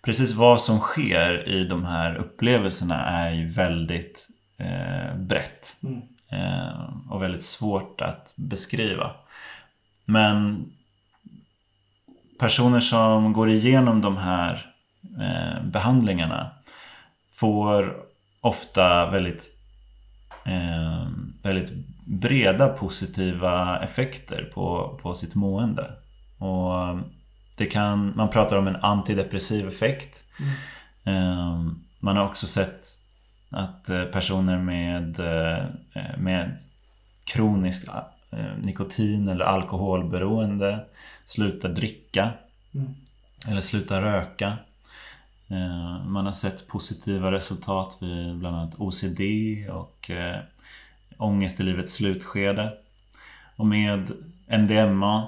[0.02, 5.76] Precis vad som sker i de här upplevelserna är ju väldigt eh, brett.
[5.82, 6.02] Mm.
[6.30, 9.12] Eh, och väldigt svårt att beskriva.
[10.04, 10.64] Men
[12.38, 14.72] personer som går igenom de här
[15.20, 16.50] eh, behandlingarna
[17.32, 18.09] får
[18.40, 19.50] ofta väldigt,
[20.44, 21.08] eh,
[21.42, 21.70] väldigt
[22.06, 25.90] breda positiva effekter på, på sitt mående.
[26.38, 26.98] Och
[27.56, 30.24] det kan, man pratar om en antidepressiv effekt.
[30.38, 30.52] Mm.
[31.04, 32.84] Eh, man har också sett
[33.50, 36.58] att eh, personer med, eh, med
[37.24, 37.88] kroniskt
[38.32, 40.84] eh, nikotin eller alkoholberoende
[41.24, 42.30] slutar dricka
[42.74, 42.94] Mm.
[43.48, 44.58] eller slutar röka.
[45.50, 49.20] Eh, Man har sett positiva resultat vid bland annat OCD
[49.70, 50.40] och eh,
[51.18, 52.72] ångest i livets slutskede.
[53.56, 54.10] Och med
[54.46, 55.26] MDMA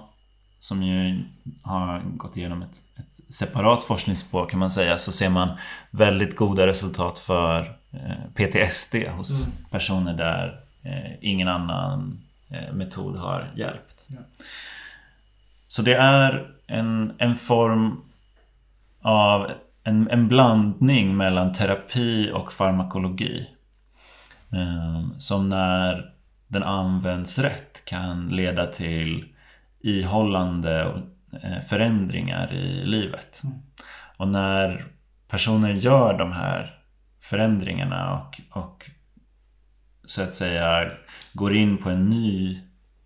[0.59, 1.25] som ju
[1.63, 5.49] har gått igenom ett, ett separat forskningsspår kan man säga så ser man
[5.91, 9.57] väldigt goda resultat för eh, PTSD hos Mm.
[9.71, 10.59] personer där
[11.21, 12.21] ingen annan
[12.73, 14.07] metod har hjälpt.
[14.09, 14.19] Ja.
[15.69, 18.01] Så det är en, en form
[19.03, 19.51] av
[19.85, 23.49] en, en blandning mellan terapi och farmakologi.
[24.53, 26.13] Eh, som när
[26.49, 29.25] den används rätt kan leda till
[29.81, 31.03] ihållande
[31.43, 33.41] eh, förändringar i livet.
[33.45, 33.59] Mm.
[34.17, 34.87] Och när
[35.29, 36.79] personer gör de här
[37.21, 38.91] förändringarna och, och
[40.07, 40.91] så att säga
[41.33, 42.61] går in på en ny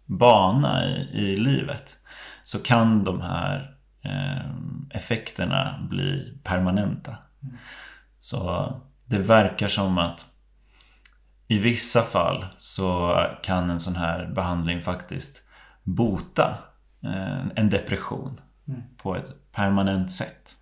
[0.05, 1.97] bana i, i livet
[2.43, 3.76] så kan de här
[4.90, 7.16] effekterna bli permanenta.
[8.21, 8.73] Så
[9.05, 10.27] det verkar som att
[11.49, 15.42] i vissa fall så kan en sån här behandling faktiskt
[15.83, 16.59] bota
[17.03, 18.83] eh, en depression Mm.
[18.97, 20.57] på ett permanent sätt.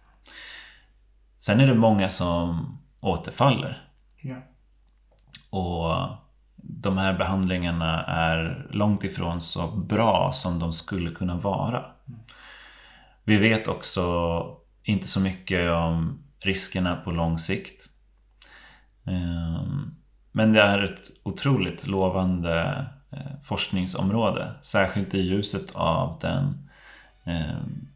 [1.39, 3.89] Sen är det många som återfaller.
[4.21, 4.37] Ja.
[5.51, 6.17] Och
[6.57, 11.85] de här behandlingarna är långt ifrån så bra som de skulle kunna vara.
[13.25, 14.03] Vi vet också
[14.83, 17.89] inte så mycket om riskerna på lång sikt.
[19.07, 19.95] Ehm,
[20.33, 24.55] men det är ett otroligt lovande eh, forskningsområde.
[24.63, 26.71] Särskilt i ljuset av den
[27.25, 27.89] ehm,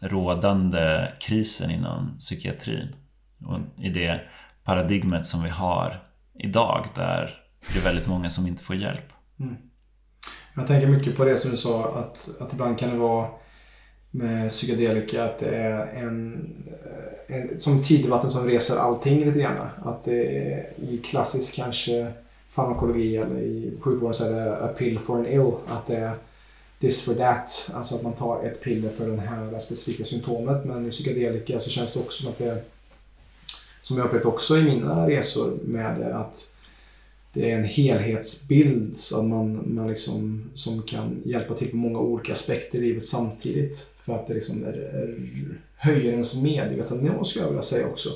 [0.00, 2.94] rådande krisen inom psykiatrin.
[3.46, 4.20] Och i det
[4.64, 6.02] paradigmet som vi har
[6.34, 7.34] idag där
[7.72, 9.12] det är väldigt många som inte får hjälp.
[9.40, 9.56] Mm.
[10.54, 13.28] Jag tänker mycket på det som du sa att, att ibland kan det vara
[14.14, 16.48] med psykedelika att det är en,
[17.28, 19.66] eh, en som tidvatten som reser allting lite grann.
[19.84, 22.12] Att det är i klassisk kanske
[22.50, 25.52] farmakologi eller i sjukvården så är det a pill for an ill.
[25.68, 26.14] Att det är
[26.80, 27.70] this for that.
[27.74, 30.64] Alltså att man tar ett piller för det här specifika symptomet.
[30.64, 32.62] Men i psykedelika så känns det också som att det
[33.82, 36.56] som jag upplevt också i mina resor med det att
[37.32, 42.32] det är en helhetsbild så man, man liksom, som kan hjälpa till på många olika
[42.32, 43.91] aspekter i livet samtidigt.
[44.02, 45.18] För att det liksom är, är,
[45.76, 48.08] höjer ens medvetandenivå skulle jag vilja säga också.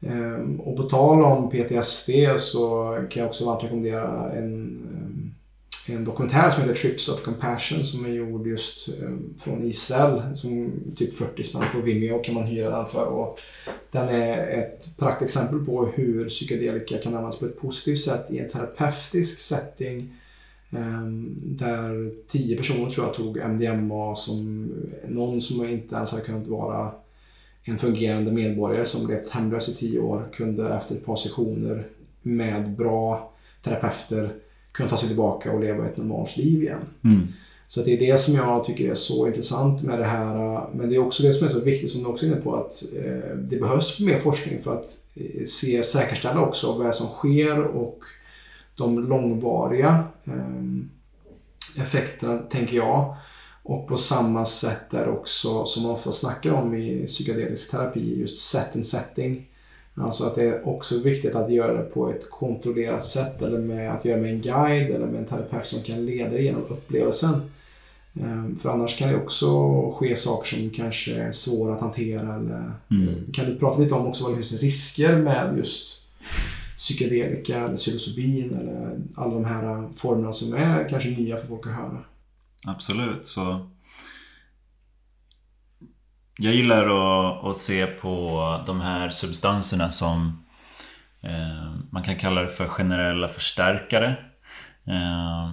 [0.00, 4.54] Ehm, och på tal om PTSD så kan jag också varmt rekommendera en,
[4.94, 5.34] ehm,
[5.88, 10.36] en dokumentär som heter Trips of Compassion som är gjord just ehm, från Israel.
[10.36, 13.06] Som typ 40 spänn på Vimeo kan man hyra den för.
[13.06, 13.38] Och
[13.90, 18.50] den är ett praktexempel på hur psykedelika kan användas på ett positivt sätt i en
[18.50, 20.20] terapeutisk setting
[20.76, 24.70] ehm, Där tio personer tror jag tog MDMA som
[25.08, 26.92] någon som inte ens hade kunnat vara
[27.62, 31.86] en fungerande medborgare som levt hemlös i tio år kunde efter ett par sessioner
[32.22, 33.32] med bra
[33.62, 34.32] terapeuter
[34.72, 36.80] kunna ta sig tillbaka och leva ett normalt liv igen.
[37.04, 37.26] Mm.
[37.68, 40.66] Så det är det som jag tycker är så intressant med det här.
[40.74, 42.54] Men det är också det som är så viktigt som du också är inne på
[42.54, 47.62] att eh, det behövs mer forskning för att eh, se, säkerställa också vad som sker
[47.62, 47.98] och
[48.76, 53.16] de långvariga eh, effekterna tänker jag.
[53.62, 58.38] Och på samma sätt är också som man ofta snackar om i psykedelisk terapi just
[58.38, 59.46] set and setting.
[59.94, 63.92] Alltså att det är också viktigt att göra det på ett kontrollerat sätt eller med
[63.94, 67.50] att göra med en guide eller med en terapeut som kan leda genom upplevelsen.
[68.20, 69.46] Ehm, För annars kan det också
[69.90, 72.34] ske saker som kanske är svåra att hantera.
[72.34, 73.32] Eller, Mm.
[73.32, 76.03] Kan du prata lite om också vad det finns risker med just
[76.84, 81.72] psykedelika eller psilocybin eller alla de här formerna som är kanske nya för folk att
[81.74, 82.04] höra?
[82.66, 83.26] Absolut.
[83.26, 83.70] Så
[86.38, 90.44] jag gillar att, att se på de här substanserna som
[91.22, 94.16] eh, man kan kalla det för generella förstärkare.
[94.86, 95.48] Eh,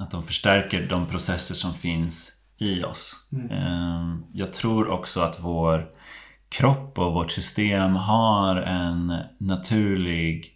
[0.00, 3.28] att de förstärker de processer som finns i oss.
[3.32, 3.50] Mm.
[3.50, 5.88] Eh, jag tror också att vår
[6.48, 10.55] kropp och vårt system har en naturlig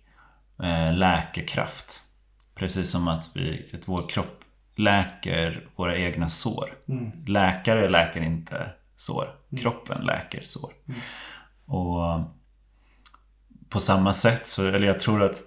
[0.95, 2.03] läkekraft.
[2.55, 4.41] Precis som att, vi, att vår kropp
[4.77, 6.75] läker våra egna sår.
[6.89, 7.13] Mm.
[7.27, 9.35] Läkare läker inte sår.
[9.61, 10.73] Kroppen läker sår.
[11.65, 12.21] Och
[13.69, 15.43] på samma sätt så, eller jag tror att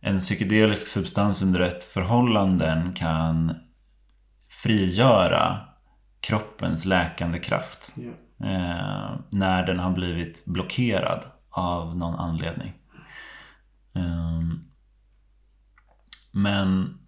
[0.00, 3.56] en psykedelisk substans under rätt förhållanden kan
[4.48, 5.60] frigöra
[6.20, 7.92] kroppens läkande kraft.
[7.94, 8.10] Ja.
[8.46, 12.72] Eh, när den har blivit blockerad av någon anledning.
[13.94, 14.64] Ehm,
[16.30, 16.98] men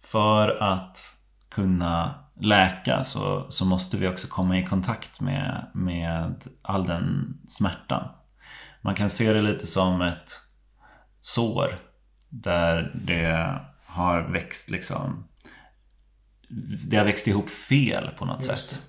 [0.00, 1.16] för att
[1.48, 8.08] kunna läka så, så måste vi också komma i kontakt med, med all den smärtan.
[8.82, 10.40] Man kan se det lite som ett
[11.20, 11.68] sår
[12.28, 15.28] där det har växt liksom
[16.88, 18.82] det har växt ihop fel på något Just sätt.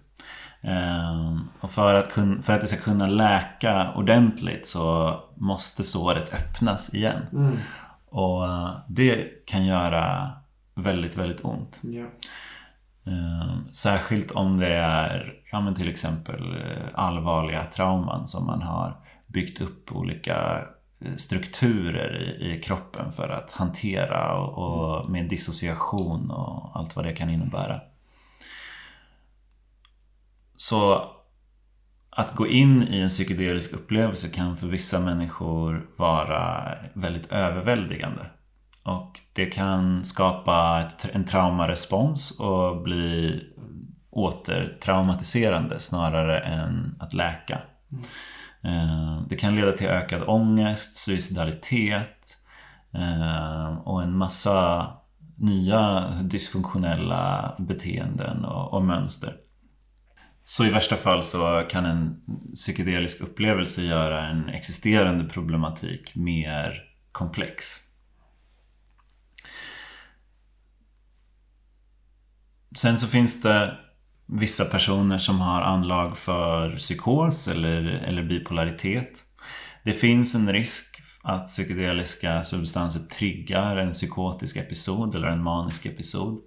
[0.62, 2.12] Ehm, och för att,
[2.46, 7.26] för att det ska kunna läka ordentligt så måste såret öppnas igen.
[7.32, 7.58] Mm.
[8.10, 8.48] Och
[8.88, 10.32] det kan göra
[10.76, 11.82] väldigt, väldigt ont.
[11.84, 12.06] Ja.
[13.12, 18.98] Ehm, Särskilt om det är ja, men till exempel eh, allvarliga trauman som man har
[19.28, 20.62] byggt upp olika
[21.02, 27.06] eh, strukturer i, i kroppen för att hantera och, och med dissociation och allt vad
[27.06, 27.82] det kan innebära.
[30.62, 31.04] Så
[32.10, 38.26] att gå in i en psykedelisk upplevelse kan för vissa människor vara väldigt överväldigande.
[38.84, 43.44] Och det kan skapa ett, en traumarespons och bli
[44.10, 47.62] återtraumatiserande snarare än att läka.
[48.64, 49.28] Mm.
[49.30, 52.38] Det kan leda till ökad ångest, suicidalitet
[52.94, 54.88] eh, och en massa
[55.36, 59.49] nya dysfunktionella beteenden och, och mönster.
[60.50, 62.22] Så i värsta fall så kan en
[62.56, 67.80] psykedelisk upplevelse göra en existerande problematik mer komplex.
[72.78, 73.78] Sen så finns det
[74.26, 79.24] vissa personer som har anlag för psykos eller, eller bipolaritet.
[79.84, 86.42] Det finns en risk att psykedeliska substanser triggar en psykotisk episod eller en manisk episod.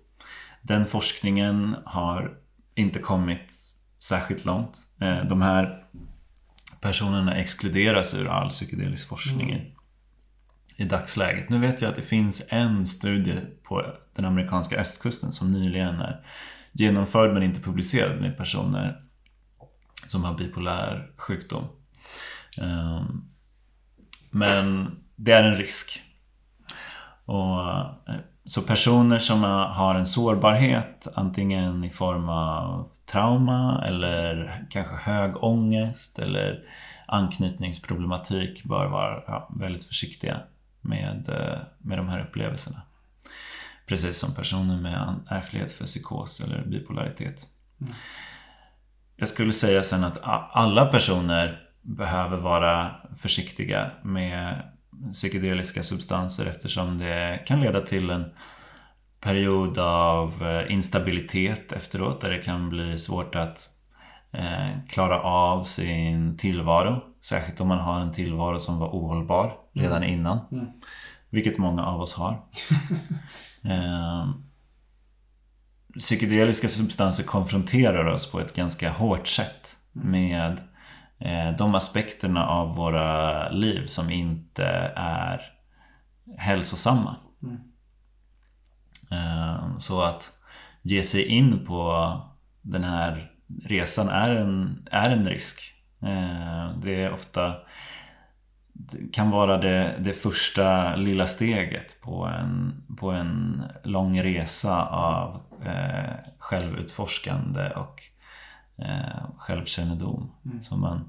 [0.62, 2.38] Den forskningen har
[2.74, 3.71] inte kommit
[4.02, 4.78] särskilt långt.
[5.00, 5.84] Eh, de här
[6.80, 9.66] personerna exkluderas ur all psykedelisk forskning mm.
[10.76, 11.48] i dagsläget.
[11.48, 16.26] Nu vet jag att det finns en studie på den amerikanska östkusten som nyligen är
[16.72, 19.02] genomförd men inte publicerad med personer
[20.06, 21.64] som har bipolär sjukdom.
[22.62, 23.24] Ehm,
[24.30, 26.02] men det är en risk.
[27.24, 27.60] Och,
[28.08, 35.44] eh, så personer som har en sårbarhet antingen i form av trauma eller kanske hög
[35.44, 36.64] ångest eller
[37.07, 40.40] anknytningsproblematik bör vara väldigt försiktiga
[40.81, 42.83] med, eh, med de här upplevelserna.
[43.87, 47.46] Precis som personer med ärftlighet för psykos eller bipolaritet.
[47.81, 47.92] Mm.
[49.16, 50.18] Jag skulle säga sen att
[50.52, 54.71] alla personer behöver vara försiktiga med
[55.12, 58.24] psykedeliska substanser eftersom det kan leda till en
[59.20, 63.68] period av eh, instabilitet efteråt där det kan bli svårt att
[64.32, 67.00] eh, klara av sin tillvaro.
[67.20, 70.14] Särskilt om man har en tillvaro som var ohållbar redan mm.
[70.14, 70.38] innan.
[70.52, 70.66] Mm.
[71.30, 72.32] Vilket många av oss har.
[73.64, 74.28] eh,
[75.98, 80.10] psykedeliska substanser konfronterar oss på ett ganska hårt sätt mm.
[80.10, 80.60] med
[81.58, 84.64] de aspekterna av våra liv som inte
[84.96, 85.52] är
[86.37, 87.16] hälsosamma.
[87.42, 87.58] Mm.
[89.11, 90.32] Eh, så att
[90.82, 92.20] ge sig in på
[92.62, 93.30] den här
[93.64, 95.74] resan är en, är en risk.
[96.02, 97.54] Eh, det är ofta
[98.72, 105.40] det kan vara det, det första lilla steget på en, på en lång resa av
[105.64, 108.02] eh, självutforskande och
[108.78, 110.30] eh, självkännedom.
[110.44, 110.62] Mm.
[110.62, 111.08] Så man,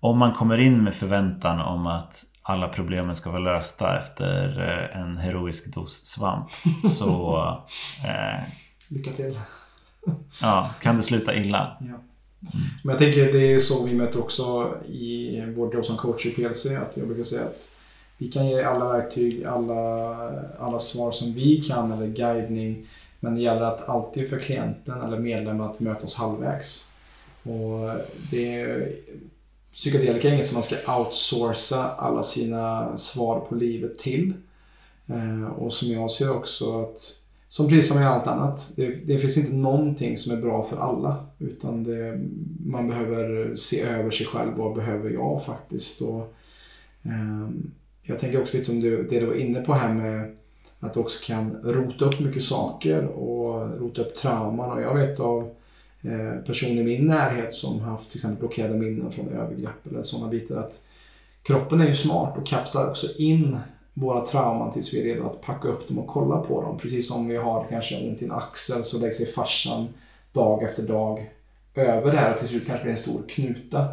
[0.00, 5.00] om man kommer in med förväntan om att alla problemen ska vara lösta efter eh,
[5.00, 6.50] en heroisk dos svamp.
[6.84, 7.38] Så...
[8.04, 8.42] Eh,
[8.88, 9.38] Lycka till.
[10.40, 11.76] ja, kan det sluta illa.
[11.80, 11.86] Ja.
[11.86, 12.64] Mm.
[12.84, 16.30] Men jag tänker det är så vi möter också i vårt jobb som coach i
[16.30, 16.66] PLC.
[16.66, 17.68] Att jag brukar säga att
[18.18, 20.14] vi kan ge alla verktyg, alla,
[20.58, 22.86] alla svar som vi kan eller guidning.
[23.20, 26.91] Men det gäller att alltid för klienten eller medlemmen att möta oss halvvägs.
[27.42, 27.90] Och
[28.30, 28.88] det
[29.72, 34.32] psykedelika är inget som man ska outsourca alla sina svar på livet till.
[35.06, 37.00] Eh, och som jag ser också att,
[37.48, 40.76] som precis som i allt annat, det, det finns inte någonting som är bra för
[40.76, 41.26] alla.
[41.38, 42.20] Utan det,
[42.66, 46.02] man behöver se över sig själv, vad behöver jag faktiskt?
[46.02, 46.34] Och,
[47.02, 47.48] eh,
[48.02, 50.36] jag tänker också lite som du, det du var inne på här med
[50.80, 54.70] att du också kan rota upp mycket saker och rota upp trauman.
[54.70, 55.54] Och jag vet av
[56.02, 60.28] person personer i min närhet som haft till exempel blockerade minnen från övergrepp eller sådana
[60.28, 60.56] bitar.
[60.56, 60.86] att
[61.42, 63.58] Kroppen är ju smart och kapslar också in
[63.94, 66.78] våra trauman tills vi är redo att packa upp dem och kolla på dem.
[66.78, 69.88] Precis som vi har kanske ont i en axel så lägger sig farsan
[70.32, 71.30] dag efter dag
[71.74, 73.86] över det här och till slut kanske blir en stor knuta.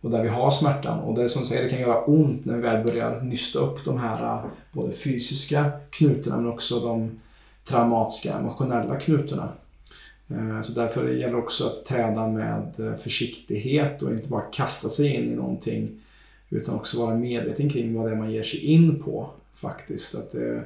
[0.00, 1.00] Och där vi har smärtan.
[1.00, 3.58] Och det är som du säger, det kan göra ont när vi väl börjar nysta
[3.58, 7.20] upp de här eh, både fysiska knutorna men också de
[7.64, 9.48] traumatiska emotionella knutorna.
[10.28, 14.88] Eh, så därför gäller det också att träda med eh, försiktighet och inte bara kasta
[14.88, 16.00] sig in i någonting
[16.50, 20.14] utan också vara medveten kring vad det är man ger sig in på faktiskt.
[20.14, 20.62] Att det,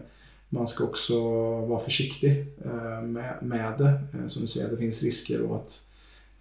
[0.49, 1.21] man ska också
[1.61, 4.01] vara försiktig eh, med, med det.
[4.29, 5.85] Som du säger, det finns risker och att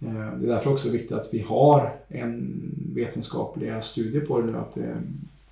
[0.00, 2.60] det är därför också viktigt att vi har en
[2.94, 5.02] vetenskaplig studie på det nu, att det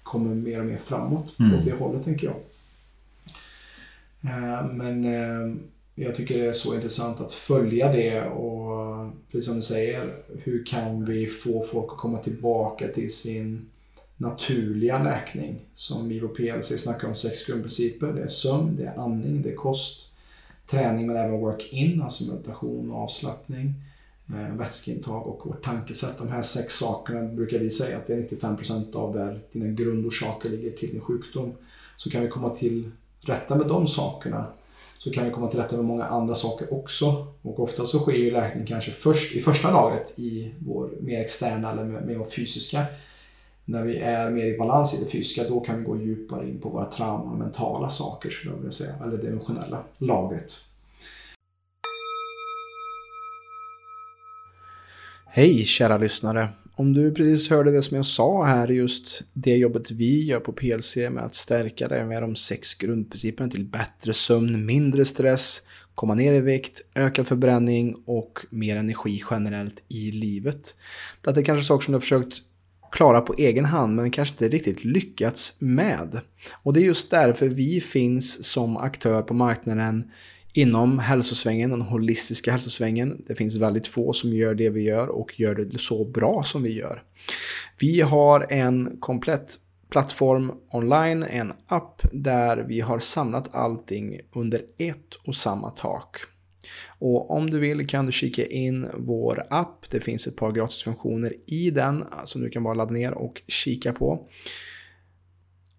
[0.02, 1.54] kommer mer och mer framåt mm.
[1.54, 2.36] åt det hållet tänker jag.
[4.72, 5.04] Men
[5.98, 10.64] jag tycker det är så intressant att följa det och precis som du säger, hur
[10.64, 13.66] kan vi få folk att komma tillbaka till sin
[14.16, 15.60] naturliga läkning?
[15.74, 18.06] Som IVO PLC snackar om sex grundprinciper.
[18.06, 20.12] Det är sömn, det är andning, det är kost,
[20.70, 23.74] träning men även work-in, alltså meditation och avslappning,
[24.28, 26.18] eh, vätskeintag och vårt tankesätt.
[26.18, 30.48] De här sex sakerna brukar vi säga att det är 95% av där dina grundorsaker
[30.48, 31.52] ligger till din sjukdom.
[31.96, 32.90] Så kan vi komma till
[33.20, 34.46] rätta med de sakerna
[34.98, 37.26] så kan vi komma till rätta med många andra saker också.
[37.42, 41.72] Och ofta så sker ju läkning kanske först, i första lagret i vår mer externa
[41.72, 42.84] eller med, vår fysiska.
[43.64, 46.60] När vi är mer i balans i det fysiska då kan vi gå djupare in
[46.60, 48.94] på våra trauman och mentala saker skulle jag vilja säga.
[49.04, 50.52] Eller det emotionella lagret.
[55.26, 56.48] Hej kära lyssnare!
[56.78, 60.52] Om du precis hörde det som jag sa här, just det jobbet vi gör på
[60.52, 65.62] PLC med att stärka dig med de sex grundprinciperna till bättre sömn, mindre stress,
[65.94, 70.74] komma ner i vikt, ökad förbränning och mer energi generellt i livet.
[71.22, 72.42] Det är kanske saker som du har försökt
[72.92, 76.20] klara på egen hand men kanske inte riktigt lyckats med.
[76.62, 80.10] Och det är just därför vi finns som aktör på marknaden
[80.56, 83.22] inom hälsosvängen, den holistiska hälsosvängen.
[83.26, 86.62] Det finns väldigt få som gör det vi gör och gör det så bra som
[86.62, 87.02] vi gör.
[87.78, 89.58] Vi har en komplett
[89.90, 96.16] plattform online, en app där vi har samlat allting under ett och samma tak.
[96.98, 99.90] Och om du vill kan du kika in vår app.
[99.90, 103.92] Det finns ett par gratisfunktioner i den som du kan bara ladda ner och kika
[103.92, 104.28] på.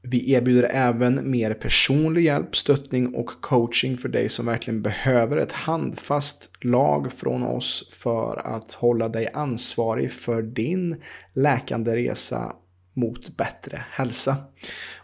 [0.10, 5.52] Vi erbjuder även mer personlig hjälp, stöttning och coaching för dig som verkligen behöver ett
[5.52, 10.96] handfast lag från oss för att hålla dig ansvarig för din
[11.34, 12.56] läkande resa
[12.94, 14.36] mot bättre hälsa.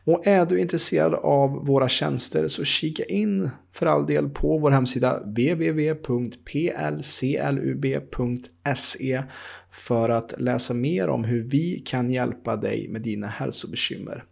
[0.06, 4.72] Och är du intresserad av våra tjänster så kika in för all del på vår
[4.72, 6.04] hemsida www.plclub.se
[9.72, 14.24] för att läsa mer om hur vi kan hjälpa dig med dina hälsobekymmer.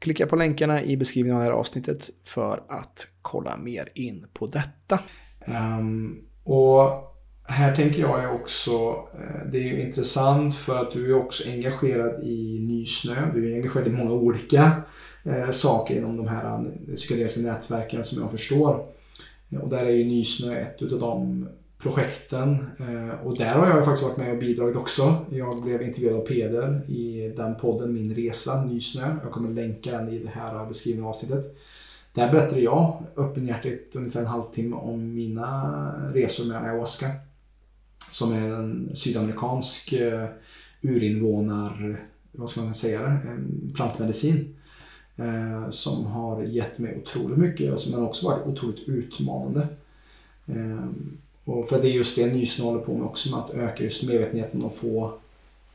[0.00, 4.46] Klicka på länkarna i beskrivningen av det här avsnittet för att kolla mer in på
[4.46, 5.00] detta.
[5.46, 7.10] Um, och
[7.50, 8.70] här tänker jag också,
[9.14, 13.14] eh, det är ju intressant för att du är också engagerad i Nysnö.
[13.34, 14.82] Du är engagerad i många olika
[15.24, 18.86] eh, saker inom de här eh, psykedeliska nätverken som jag förstår.
[19.62, 21.48] Och där är ju Nysnö ett av de
[21.82, 22.66] projekten.
[22.78, 25.16] Eh, och där har jag faktiskt varit med och bidragit också.
[25.30, 29.16] Jag blev intervjuad av Peder i den podden Min Resa, Nysnö.
[29.22, 31.56] Jag kommer länka den i det här beskrivna avsnittet.
[32.14, 37.06] Där berättade jag öppenhjärtigt ungefär en halvtimme om mina resor med ayahuasca.
[38.10, 40.28] Som är en sydamerikansk eh,
[40.80, 42.00] urinvånar,
[42.32, 43.20] vad ska man säga det,
[43.74, 44.56] plantmedicin.
[45.16, 49.68] Eh, som har gett mig otroligt mycket och som har också varit otroligt utmanande.
[51.50, 54.02] Och för det är just det Nysnö håller på med också, med att öka just
[54.02, 55.12] medvetenheten och få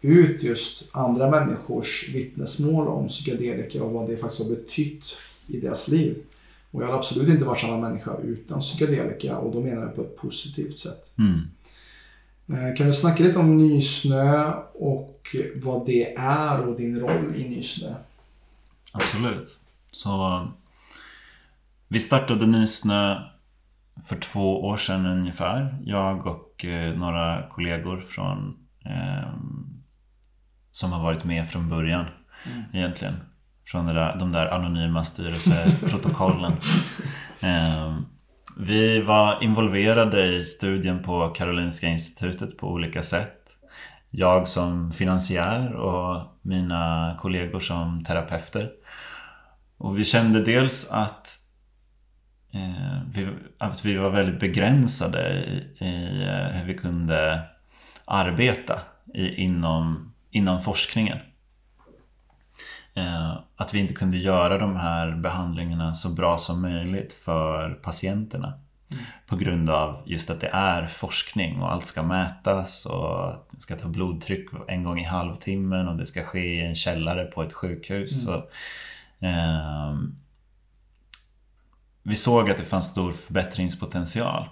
[0.02, 5.18] ut just andra människors vittnesmål om psykedelika och vad det faktiskt har betytt
[5.48, 6.18] i deras liv.
[6.72, 10.02] Och jag har absolut inte varit samma människa utan psykedelika och då menar jag på
[10.02, 11.14] ett positivt sätt.
[11.18, 11.42] Mm.
[12.48, 17.50] Eh, kan du snacka lite om Nysnö och vad det är och din roll i
[17.50, 17.94] Nysnö?
[18.92, 19.60] Absolut.
[19.92, 20.48] Så
[21.88, 23.35] vi startade Nysnö
[24.04, 25.78] för två år sedan ungefär.
[25.84, 29.34] Jag och eh, några kollegor från eh,
[30.72, 32.06] som har varit med från början
[32.46, 32.64] mm.
[32.74, 33.16] egentligen.
[33.66, 36.52] Från där, de där anonyma styrelseprotokollen.
[37.40, 38.00] eh,
[38.58, 43.42] vi var involverade i studien på Karolinska institutet på olika sätt.
[44.10, 48.72] Jag som finansiär och mina kollegor som terapeuter.
[49.78, 51.45] Och vi kände dels att
[53.14, 53.28] vi,
[53.58, 57.42] att vi var väldigt begränsade i, i eh, hur vi kunde
[58.06, 58.80] arbeta
[59.14, 61.18] i, inom, inom forskningen.
[62.94, 68.54] Eh, att vi inte kunde göra de här behandlingarna så bra som möjligt för patienterna.
[68.92, 69.06] Mm.
[69.28, 73.76] På grund av just att det är forskning och allt ska mätas och det ska
[73.76, 77.54] ta blodtryck en gång i halvtimmen och det ska ske i en källare på ett
[77.54, 78.28] sjukhus.
[78.28, 78.42] Mm.
[78.42, 78.48] Så,
[79.26, 79.94] eh,
[82.08, 84.50] vi såg att det fanns stor förbättringspotential.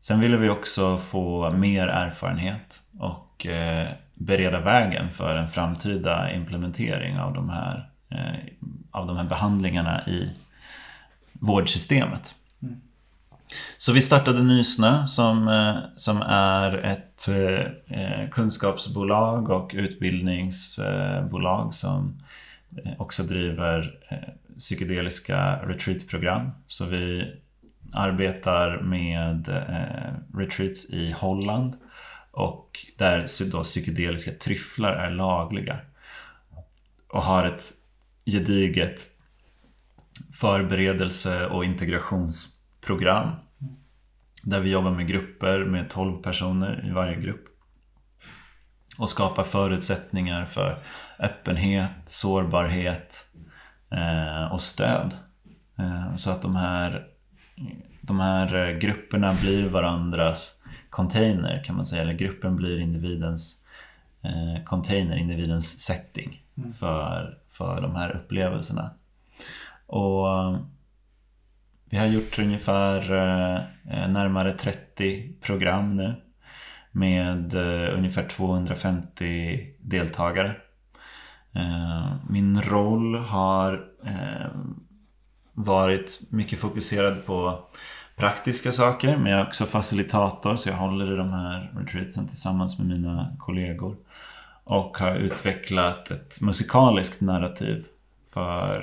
[0.00, 7.18] Sen ville vi också få mer erfarenhet och eh, bereda vägen för en framtida implementering
[7.18, 8.34] av de här, eh,
[8.90, 10.30] av de här behandlingarna i
[11.32, 12.34] vårdsystemet.
[12.62, 12.80] Mm.
[13.78, 17.28] Så vi startade Nysnö som, eh, som är ett
[18.30, 22.22] kunskapsbolag och utbildningsbolag som
[22.98, 23.94] också driver
[24.60, 26.50] psykedeliska retreatprogram.
[26.66, 27.34] Så vi
[27.94, 31.76] arbetar med eh, retreats i Holland
[32.30, 35.80] och där då psykedeliska tryfflar är lagliga.
[37.08, 37.64] Och har ett
[38.24, 39.06] gediget
[40.32, 43.30] förberedelse och integrationsprogram.
[44.42, 47.44] Där vi jobbar med grupper med 12 personer i varje grupp.
[48.98, 50.82] Och skapar förutsättningar för
[51.18, 53.29] öppenhet, sårbarhet, Eh,
[54.50, 55.16] och stöd.
[55.78, 57.06] Eh, så att de här
[58.00, 62.02] de här grupperna blir varandras container kan man säga.
[62.02, 63.66] Eller gruppen blir individens
[64.22, 66.72] eh, container, individens setting mm.
[66.72, 68.90] för, för de här upplevelserna.
[69.86, 70.26] Och
[71.84, 76.14] vi har gjort ungefär eh, närmare 30 program nu
[76.92, 80.56] med eh, ungefär 250 deltagare.
[81.52, 84.50] Eh, min roll har eh,
[85.52, 87.64] varit mycket fokuserad på
[88.16, 92.78] praktiska saker men jag är också facilitator så jag håller i de här retreatsen tillsammans
[92.78, 93.96] med mina kollegor.
[94.64, 97.84] Och har utvecklat ett musikaliskt narrativ
[98.32, 98.82] för,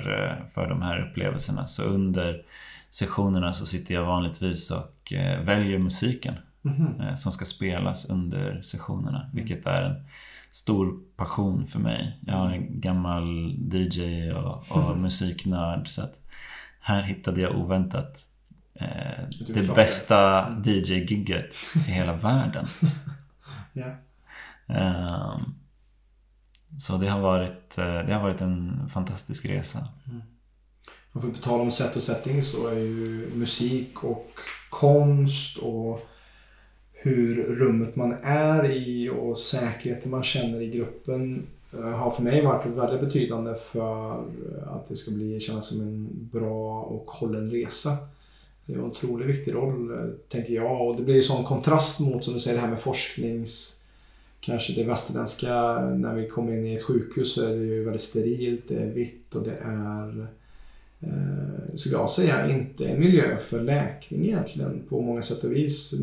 [0.54, 1.66] för de här upplevelserna.
[1.66, 2.42] Så under
[2.90, 5.12] sessionerna så sitter jag vanligtvis och
[5.42, 7.16] väljer musiken mm.
[7.16, 9.30] som ska spelas under sessionerna.
[9.32, 10.04] Vilket är en
[10.50, 12.18] stor passion för mig.
[12.26, 15.88] Jag är en gammal DJ och, och musiknörd.
[15.88, 16.20] Så att
[16.80, 18.28] här hittade jag oväntat
[18.74, 20.62] eh, det bästa mm.
[20.62, 22.68] DJ-gigget i hela världen.
[23.74, 23.94] yeah.
[25.34, 25.54] um,
[26.80, 29.88] så det har, varit, eh, det har varit en fantastisk resa.
[30.06, 30.22] Mm.
[31.12, 34.30] Och för på tal om set och setting så är ju musik och
[34.70, 36.08] konst och
[37.00, 42.44] hur rummet man är i och säkerheten man känner i gruppen eh, har för mig
[42.44, 47.50] varit väldigt betydande för eh, att det ska bli, kännas som en bra och hållen
[47.50, 47.90] resa.
[48.66, 50.88] Det är en otroligt viktig roll, eh, tänker jag.
[50.88, 53.74] Och det blir ju sån kontrast mot, som du säger, det här med forsknings...
[54.40, 58.02] Kanske det västerländska, när vi kommer in i ett sjukhus så är det ju väldigt
[58.02, 60.26] sterilt, det är vitt och det är eh,
[61.74, 65.94] skulle jag säga, inte en miljö för läkning egentligen på många sätt och vis.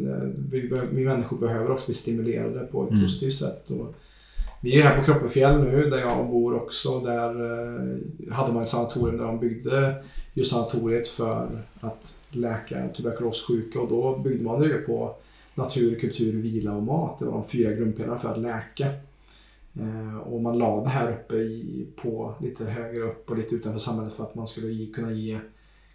[0.51, 3.03] Vi, vi människor behöver också bli stimulerade på ett mm.
[3.03, 3.71] positivt sätt.
[3.71, 3.95] Och
[4.61, 6.99] vi är här på Kroppefjäll nu där jag bor också.
[6.99, 13.79] Där eh, hade man ett sanatorium där de byggde just sanatoriet för att läka tuberkulossjuka
[13.79, 15.15] och då byggde man det på
[15.55, 17.19] natur, kultur, vila och mat.
[17.19, 18.87] Det var de fyra grundpelarna för att läka.
[19.79, 23.79] Eh, och man la det här uppe i, på lite högre upp och lite utanför
[23.79, 25.39] samhället för att man skulle ge, kunna ge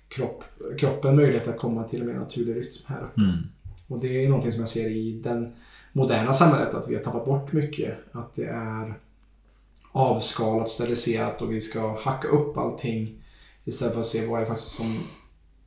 [0.09, 0.45] kropp,
[0.79, 3.21] kroppen möjlighet att komma till en mer naturlig rytm här uppe.
[3.21, 3.37] Mm.
[3.87, 5.53] Och det är någonting som jag ser i den
[5.93, 7.99] moderna samhället att vi har tappat bort mycket.
[8.13, 8.95] Att det är
[9.93, 13.23] avskalat, steriliserat och vi ska hacka upp allting
[13.65, 14.99] istället för att se vad är faktiskt som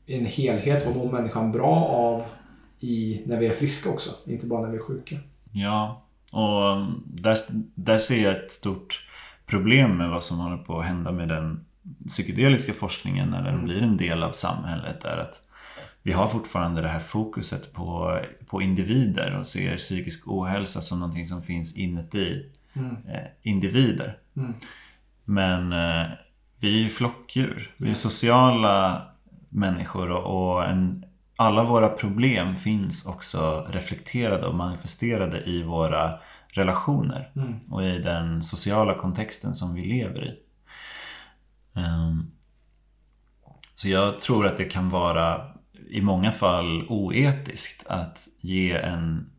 [0.06, 2.24] en helhet, vad mår människan bra av
[2.80, 5.20] i, när vi är friska också, inte bara när vi är sjuka.
[5.52, 6.03] Ja,
[6.34, 7.38] och där,
[7.76, 9.08] där ser jag ett stort
[9.46, 11.66] problem med vad som håller på att hända med den
[12.08, 13.66] psykedeliska forskningen när den mm.
[13.66, 15.06] blir en del av samhället.
[15.06, 15.42] Är att
[16.04, 21.26] vi har fortfarande det här fokuset på, på individer och ser psykisk ohälsa som någonting
[21.26, 22.98] som finns inuti mm.
[23.08, 24.18] eh, individer.
[24.36, 24.54] Mm.
[25.26, 26.12] Men eh,
[26.60, 27.72] vi är ju flockdjur.
[27.78, 29.08] Vi är sociala
[29.50, 31.06] människor och, och en,
[31.36, 37.60] alla våra problem finns också reflekterade och manifesterade i våra relationer mm.
[37.70, 40.40] och i den sociala kontexten som vi lever i.
[41.80, 42.32] Um,
[43.76, 45.54] så jag tror att det kan vara
[45.90, 49.30] i många fall oetiskt att ge en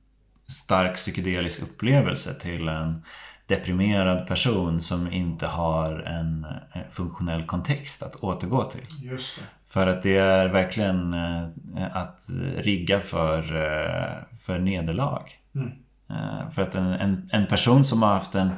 [0.47, 3.05] stark psykedelisk upplevelse till en
[3.47, 8.87] deprimerad person som inte har en eh, funktionell kontext att återgå till.
[9.67, 11.49] För att det är verkligen eh,
[11.93, 12.23] att
[12.57, 15.23] rigga för, eh, för nederlag.
[15.55, 15.71] Mm.
[16.55, 18.51] För att en, en, en person som har haft en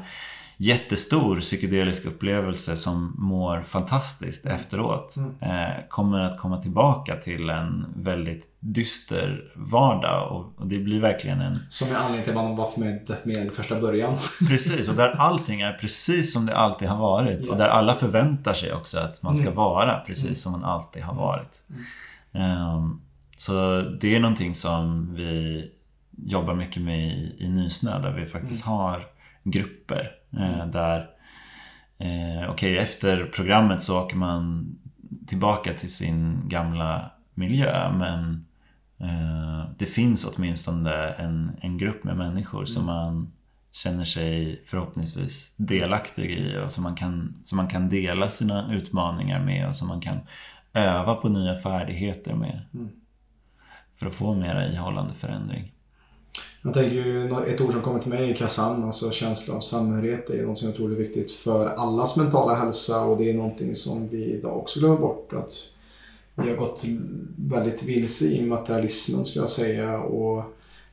[0.57, 5.31] jättestor psykedelisk upplevelse som mår fantastiskt efteråt mm.
[5.41, 11.41] eh, kommer att komma tillbaka till en väldigt dyster vardag och, och det blir verkligen
[11.41, 11.59] en...
[11.71, 14.19] Som är anledningen till att man var med, med första början.
[14.49, 18.55] precis, och där allting är precis som det alltid har varit och där alla förväntar
[18.55, 19.57] sig också att man ska mm.
[19.57, 20.35] vara precis mm.
[20.35, 21.25] som man alltid har mm.
[21.25, 21.63] varit.
[22.33, 23.01] Um,
[23.37, 25.65] så det är någonting som vi
[26.27, 29.16] jobbar mycket med i, i Nysnö där vi faktiskt har
[29.51, 30.71] grupper Eh, mm.
[30.71, 31.11] Där,
[31.99, 34.75] eh, okay, efter programmet så åker man
[35.27, 38.47] tillbaka till sin gamla miljö men
[38.99, 42.67] eh, det finns åtminstone en, en grupp med människor mm.
[42.67, 43.33] som man
[43.73, 49.41] känner sig förhoppningsvis delaktig i och som man, kan, som man kan dela sina utmaningar
[49.41, 50.21] med och som man kan
[50.73, 52.63] öva på nya färdigheter med.
[52.75, 52.89] Mm.
[53.95, 55.73] För att få mera ihållande förändring.
[56.63, 60.27] Jag tänker ju, ett ord som kommer till mig är kassan, alltså känsla av samhörighet.
[60.29, 63.35] Det är något som jag tror är viktigt för allas mentala hälsa och det är
[63.35, 65.33] någonting som vi idag också glömmer bort.
[65.33, 65.53] Att
[66.35, 66.85] vi har gått
[67.37, 70.45] väldigt vilse i materialismen skulle jag säga och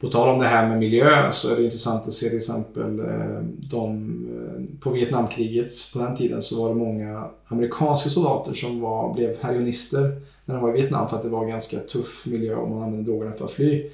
[0.04, 3.00] På tal om det här med miljö så är det intressant att se till exempel
[3.00, 3.40] eh,
[3.70, 9.14] de, eh, på Vietnamkriget på den tiden så var det många amerikanska soldater som var,
[9.14, 12.70] blev heroinister när de var i Vietnam för att det var ganska tuff miljö och
[12.70, 13.90] man använde drogerna för att fly.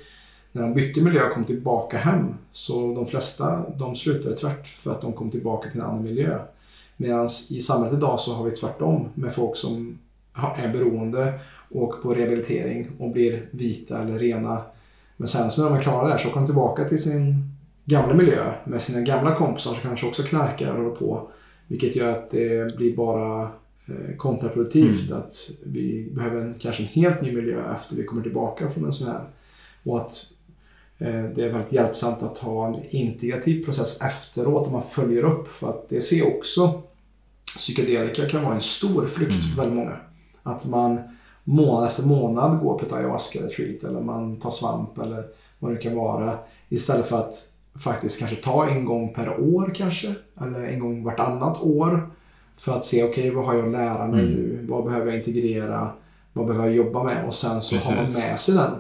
[0.52, 4.92] När de bytte miljö och kom tillbaka hem så de flesta de slutade tvärt för
[4.92, 6.40] att de kom tillbaka till en annan miljö.
[6.98, 10.00] Medan i samhället idag så har vi tvärtom med folk som
[10.34, 11.40] är beroende
[11.70, 14.62] och på rehabilitering och blir vita eller rena.
[15.18, 17.50] Men sen så när de är klara där så kommer de tillbaka till sin
[17.86, 21.32] gamla miljö med sina gamla kompisar som kanske också knarkar och håller på.
[21.68, 23.42] Vilket gör att det blir bara
[23.88, 25.22] eh, kontraproduktivt mm.
[25.22, 28.94] att vi behöver en, kanske en helt ny miljö efter vi kommer tillbaka från en
[28.94, 29.22] sån här.
[29.84, 30.34] Och att
[31.06, 35.48] det är väldigt hjälpsamt att ha en integrativ process efteråt där man följer upp.
[35.48, 36.82] För att det ser också
[37.58, 39.42] psykedelika kan vara en stor flykt mm.
[39.42, 39.96] för väldigt många.
[40.44, 41.00] Att man
[41.44, 45.26] månad efter månad går på ett ayahuasca-retreat eller man tar svamp eller
[45.60, 46.38] vad det kan vara.
[46.70, 47.36] Istället för att
[47.80, 50.14] faktiskt kanske ta en gång per år kanske.
[50.42, 52.10] Eller en gång vartannat år.
[52.58, 54.36] För att se, okej okay, vad har jag att lära mig mm.
[54.36, 54.66] nu?
[54.70, 55.92] Vad behöver jag integrera?
[56.34, 57.28] Vad behöver jag jobba med?
[57.28, 57.90] Och sen så Precis.
[57.90, 58.72] har man med sig den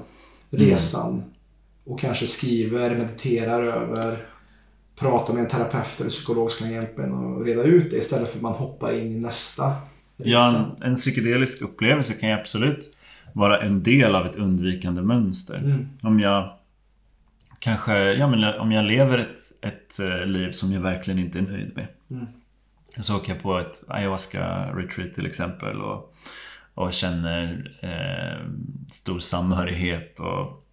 [0.50, 1.24] resan.
[1.90, 4.26] Och kanske skriver, mediterar över
[4.96, 8.30] prata med en terapeut eller psykolog som kan hjälpa en att reda ut det istället
[8.30, 9.76] för att man hoppar in i nästa
[10.18, 12.98] Ja, en, en psykedelisk upplevelse kan ju absolut
[13.34, 15.58] vara en del av ett undvikande mönster.
[15.58, 15.90] Mm.
[16.02, 16.54] Om jag
[17.60, 21.44] kanske, ja men om jag lever ett, ett eh, liv som jag verkligen inte är
[21.44, 21.88] nöjd med.
[22.12, 22.26] Mm.
[23.00, 26.16] Så åker jag på ett ayahuasca-retreat till exempel och,
[26.74, 28.52] och känner eh,
[28.92, 30.66] stor samhörighet och,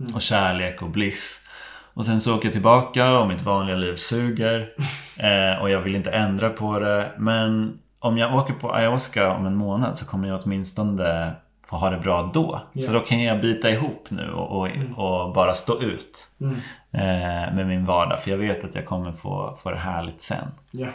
[0.00, 0.14] mm.
[0.14, 1.48] och kärlek och bliss.
[1.94, 4.68] Och sen så åker jag tillbaka och mitt vanliga liv suger.
[5.18, 7.12] Eh, och jag vill inte ändra på det.
[7.18, 11.34] Men om jag åker på ayahuasca om en månad så kommer jag åtminstone
[11.66, 12.60] få ha det bra då.
[12.74, 12.86] Yeah.
[12.86, 14.94] Så då kan jag bita ihop nu och, och, mm.
[14.94, 16.54] och bara stå ut mm.
[16.90, 18.20] eh, med min vardag.
[18.20, 20.48] För jag vet att jag kommer få, få det härligt sen.
[20.72, 20.92] Yeah.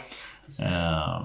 [0.60, 1.22] Eh,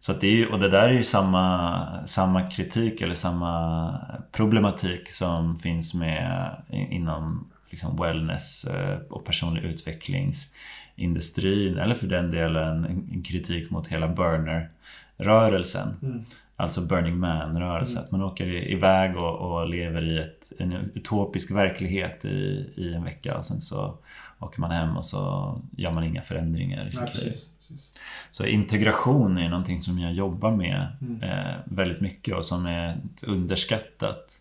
[0.00, 3.94] så det är, och det där är ju samma, samma kritik eller samma
[4.32, 12.84] problematik som finns med inom liksom wellness eh, och personlig utvecklingsindustrin eller för den delen
[12.84, 15.96] en kritik mot hela burner-rörelsen.
[16.02, 16.24] Mm.
[16.56, 17.96] Alltså Burning Man-rörelsen.
[17.96, 18.04] Mm.
[18.04, 23.04] Att man åker iväg och, och lever i ett, en utopisk verklighet i, i en
[23.04, 23.98] vecka och sen så
[24.38, 27.32] åker man hem och så gör man inga förändringar i sitt liv.
[27.70, 27.98] Precis.
[28.30, 31.22] Så integration är någonting som jag jobbar med mm.
[31.22, 34.38] eh, väldigt mycket och som är ett underskattat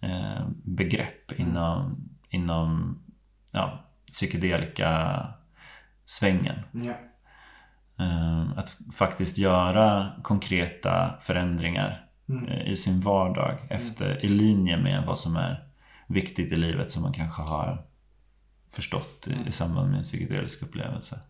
[0.00, 1.48] eh, begrepp mm.
[1.48, 1.96] inom
[2.28, 2.98] inom
[3.52, 6.58] ja, psykedelika-svängen.
[6.72, 6.94] Ja.
[7.98, 12.48] Ehm, att faktiskt göra konkreta förändringar mm.
[12.48, 14.18] Eh, i sin vardag efter, mm.
[14.22, 15.68] i linje med vad som är
[16.06, 17.84] viktigt i livet som man kanske har
[18.70, 21.20] förstått i, i samband med en psykedelisk upplevelse.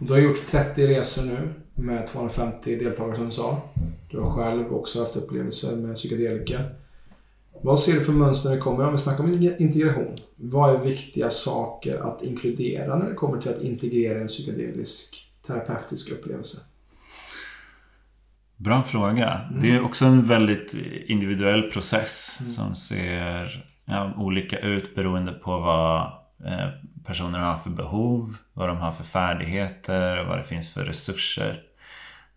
[0.00, 3.62] Du har gjort 30 resor nu med 250 deltagare som du sa.
[4.10, 6.60] Du har själv också haft upplevelser med psykedelika.
[7.62, 10.18] Vad ser du för mönster när det kommer, om vi snackar om integration?
[10.36, 16.12] Vad är viktiga saker att inkludera när det kommer till att integrera en psykedelisk terapeutisk
[16.12, 16.58] upplevelse?
[18.56, 19.40] Bra fråga.
[19.50, 19.60] Mm.
[19.60, 20.74] Det är också en väldigt
[21.06, 22.52] individuell process mm.
[22.52, 26.00] som ser ja, olika ut beroende på vad
[26.44, 26.68] eh,
[27.08, 31.62] personer har för behov, vad de har för färdigheter, vad det finns för resurser.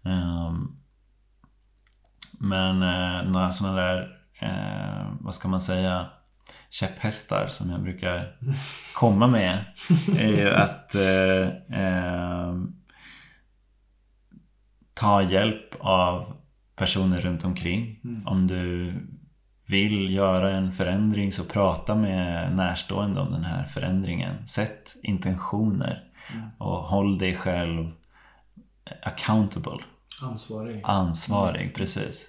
[0.01, 0.77] Um,
[2.31, 6.09] men eh, några sådana där eh, vad ska man säga,
[6.69, 8.37] käpphästar som jag brukar
[8.93, 9.65] komma med
[10.17, 11.47] är ju att eh,
[11.81, 12.55] eh,
[14.93, 16.33] ta hjälp av
[16.75, 17.99] personer runt omkring.
[18.03, 18.27] Mm.
[18.27, 18.93] Om du
[19.71, 24.47] vill göra en förändring så prata med närstående om den här förändringen.
[24.47, 26.03] Sätt intentioner
[26.33, 26.49] mm.
[26.57, 27.91] och håll dig själv
[29.01, 29.77] accountable.
[30.23, 30.81] Ansvarig.
[30.83, 31.73] Ansvarig, mm.
[31.73, 32.27] precis.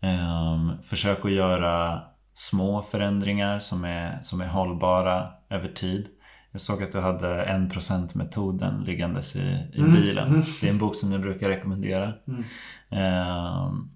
[0.00, 2.02] Um, försök att göra
[2.32, 6.08] små förändringar som är, som är hållbara över tid.
[6.52, 9.92] Jag såg att du hade 1% metoden liggandes i, i mm.
[9.92, 10.28] bilen.
[10.28, 10.42] Mm.
[10.60, 12.12] Det är en bok som jag brukar rekommendera.
[12.26, 12.44] Mm.
[12.90, 13.95] Um,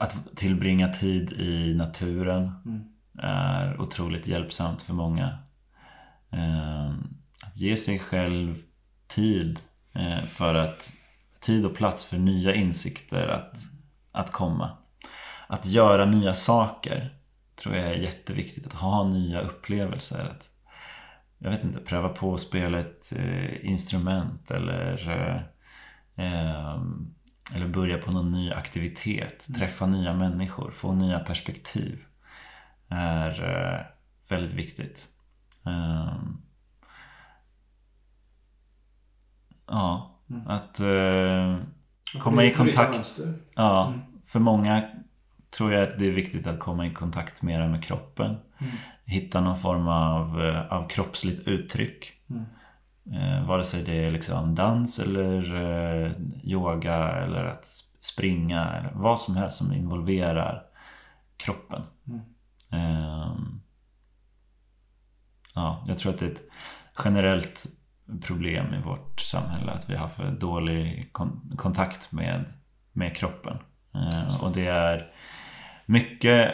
[0.00, 2.82] att tillbringa tid i naturen mm.
[3.18, 5.38] är otroligt hjälpsamt för många.
[6.30, 7.16] Um,
[7.46, 8.62] att ge sig själv
[9.06, 9.60] tid
[9.96, 10.92] uh, för att
[11.40, 13.28] tid och plats för nya insikter.
[13.28, 13.58] Att
[14.14, 14.70] att komma.
[15.46, 17.16] Att göra nya saker
[17.56, 18.66] tror jag är jätteviktigt.
[18.66, 20.24] Att ha nya upplevelser.
[20.24, 20.50] Att,
[21.38, 25.08] jag vet inte, pröva på att spela ett eh, instrument eller
[26.16, 26.82] eh,
[27.54, 29.48] eller börja på någon ny aktivitet.
[29.56, 32.04] Träffa nya människor, få nya perspektiv.
[32.88, 33.86] Är,
[34.28, 35.08] väldigt viktigt.
[35.66, 36.36] Ehm,
[39.66, 40.46] ja, Mm.
[40.46, 41.56] att eh,
[42.20, 43.18] komma i kontakt.
[43.54, 44.00] Ja, Mm.
[44.26, 44.88] för många
[45.50, 48.36] tror jag att det är viktigt att komma i kontakt mera med kroppen.
[48.58, 48.72] Mm.
[49.04, 52.12] Hitta någon form av, eh, av kroppsligt uttryck.
[53.12, 58.90] Eh, vare sig det är liksom dans eller eh, yoga eller att sp- springa eller
[58.94, 60.62] vad som helst som involverar
[61.36, 61.82] kroppen.
[62.08, 62.20] Mm.
[62.70, 63.60] Ehm,
[65.54, 66.42] ja, jag tror att det är ett
[67.04, 67.66] generellt
[68.26, 72.44] problem i vårt samhälle att vi har för dålig kon- kontakt med,
[72.92, 73.58] med kroppen.
[73.94, 75.12] Eh, och det är
[75.86, 76.52] mycket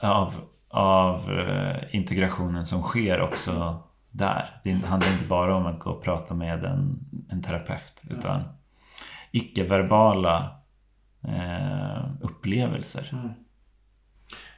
[0.00, 0.34] av,
[0.68, 3.82] av eh, integrationen som sker också
[4.12, 4.60] där.
[4.64, 6.98] Det handlar inte bara om att gå och prata med en,
[7.28, 8.42] en terapeut utan
[9.30, 10.56] icke-verbala
[11.24, 13.08] eh, upplevelser.
[13.12, 13.28] Mm.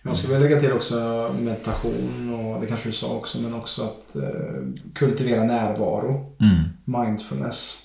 [0.02, 3.82] Jag skulle vilja lägga till också meditation och det kanske du sa också men också
[3.84, 4.62] att eh,
[4.94, 6.36] kultivera närvaro.
[6.40, 6.62] Mm.
[6.84, 7.83] Mindfulness.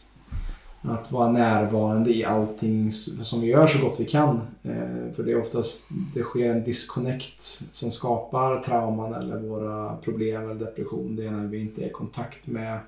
[0.82, 4.42] Att vara närvarande i allting som vi gör så gott vi kan.
[4.64, 7.42] Eh, för det är oftast det sker en disconnect
[7.76, 11.16] som skapar trauman eller våra problem eller depression.
[11.16, 12.80] Det är när vi inte är i kontakt med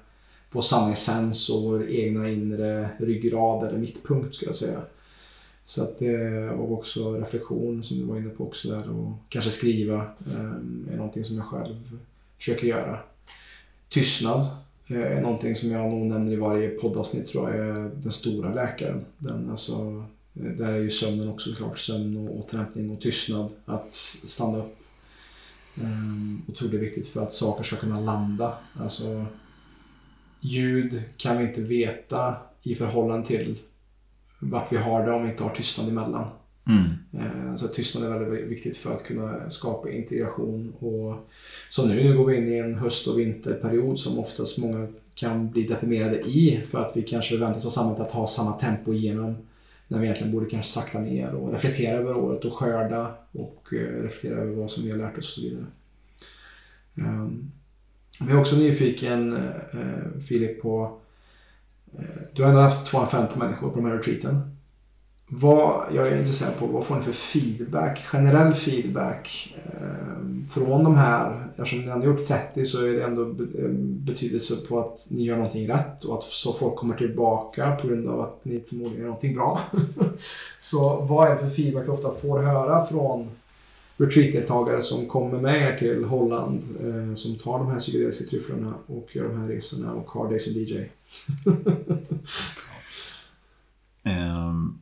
[0.51, 4.81] vår sanna essens och vår egna inre ryggrad eller mittpunkt skulle jag säga.
[5.65, 9.51] Så att det, och också reflektion som du var inne på också där och kanske
[9.51, 11.97] skriva eh, är någonting som jag själv
[12.37, 12.99] försöker göra.
[13.89, 14.45] Tystnad
[14.91, 19.05] eh, någonting som jag nog nämner i varje poddavsnitt tror jag är den stora läkaren.
[19.17, 21.79] Den, alltså, eh, där är ju sömnen också såklart.
[21.79, 23.49] Sömn och återhämtning och tystnad.
[23.65, 24.77] Att stanna upp.
[25.75, 28.57] Um, otroligt viktigt för att saker ska kunna landa.
[28.79, 29.25] Alltså,
[30.39, 33.59] ljud kan vi inte veta i förhållande till
[34.39, 36.27] vart vi har det om vi inte har tystnad emellan.
[36.71, 36.89] Mm.
[37.13, 40.73] Eh, så tystnad är väldigt viktigt för att kunna skapa integration.
[40.79, 41.29] Och
[41.69, 45.49] som nu, nu går vi in i en höst och vinterperiod som oftast många kan
[45.51, 49.35] bli deprimerade i för att vi kanske väntas av samhället att ha samma tempo igenom
[49.87, 54.03] när vi egentligen borde kanske sakta ner och reflektera över året och skörda och eh,
[54.03, 55.65] reflektera över vad som vi har lärt oss och så vidare.
[56.97, 57.51] Ehm,
[58.25, 60.97] vi är också nyfiken, eh, Filip, på...
[62.33, 64.55] Du har ändå haft 250 människor på de här retreaten.
[65.33, 70.95] Vad, jag är intresserad på vad får ni för feedback, generell feedback eh, från de
[70.95, 75.23] här, eftersom ni ändå gjort 30 så är det ändå ehm, betydelse på att ni
[75.23, 78.99] gör någonting rätt och att så folk kommer tillbaka på grund av att ni förmodligen
[78.99, 79.61] gör någonting bra.
[80.59, 83.29] så vad är det för feedback du ofta får höra från
[83.97, 89.15] retreatdeltagare som kommer med er till Holland eh, som tar de här psykedeliska tryfflorna och
[89.15, 90.75] gör de här resorna och har dig som DJ?
[90.75, 90.87] um.
[94.03, 94.81] Ehm,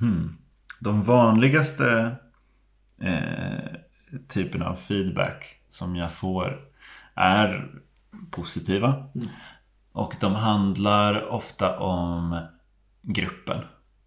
[0.00, 0.36] hmm.
[0.80, 2.16] De vanligaste
[3.00, 3.80] eh,
[4.28, 6.60] typerna av feedback som jag får
[7.14, 7.70] är
[8.30, 8.88] positiva.
[9.14, 9.28] Mm.
[9.92, 12.46] Och de handlar ofta om
[13.02, 13.60] gruppen.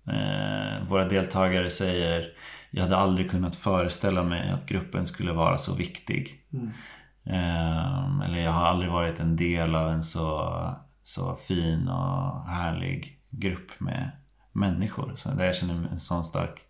[0.07, 2.27] Eh, våra deltagare säger
[2.71, 6.45] Jag hade aldrig kunnat föreställa mig att gruppen skulle vara så viktig.
[6.53, 6.71] Mm.
[7.25, 10.53] Eh, eller jag har aldrig varit en del av en så,
[11.03, 14.11] så fin och härlig grupp med
[14.57, 15.13] människor.
[15.15, 16.61] Så där jag känner en sån stark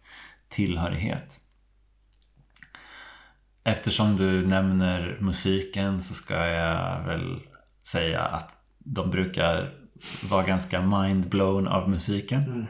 [0.50, 1.40] tillhörighet.
[3.64, 7.40] Eftersom du nämner musiken så ska jag väl
[7.84, 9.74] säga att de brukar
[10.30, 12.44] vara ganska mindblown av musiken.
[12.44, 12.68] Mm.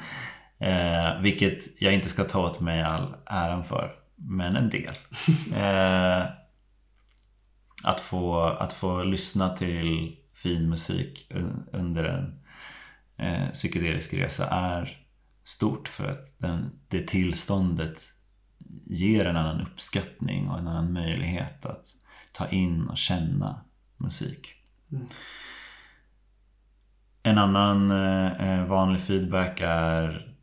[0.60, 3.92] Eh, vilket jag inte ska ta åt mig all äran för.
[4.16, 4.94] Men en del.
[5.56, 6.26] Eh,
[7.84, 12.40] att, få, att få lyssna till fin musik un- under en
[13.18, 15.07] eh, psykedelisk resa är
[15.48, 18.14] stort för att den, det tillståndet
[18.86, 21.86] ger en annan uppskattning och en annan möjlighet att
[22.32, 23.62] ta in och känna
[23.98, 24.54] musik.
[24.92, 25.08] Mm.
[27.24, 27.92] En annan
[28.40, 30.36] eh, vanlig feedback är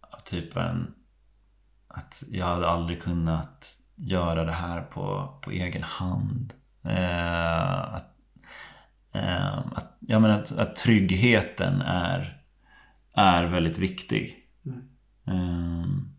[0.00, 0.94] av typen
[1.88, 6.54] att jag hade aldrig kunnat göra det här på, på egen hand.
[6.84, 8.14] Eh, att,
[9.14, 12.41] eh, att, jag menar att, att tryggheten är,
[13.14, 14.36] är väldigt viktig.
[14.66, 14.82] Mm.
[15.26, 16.12] Eh,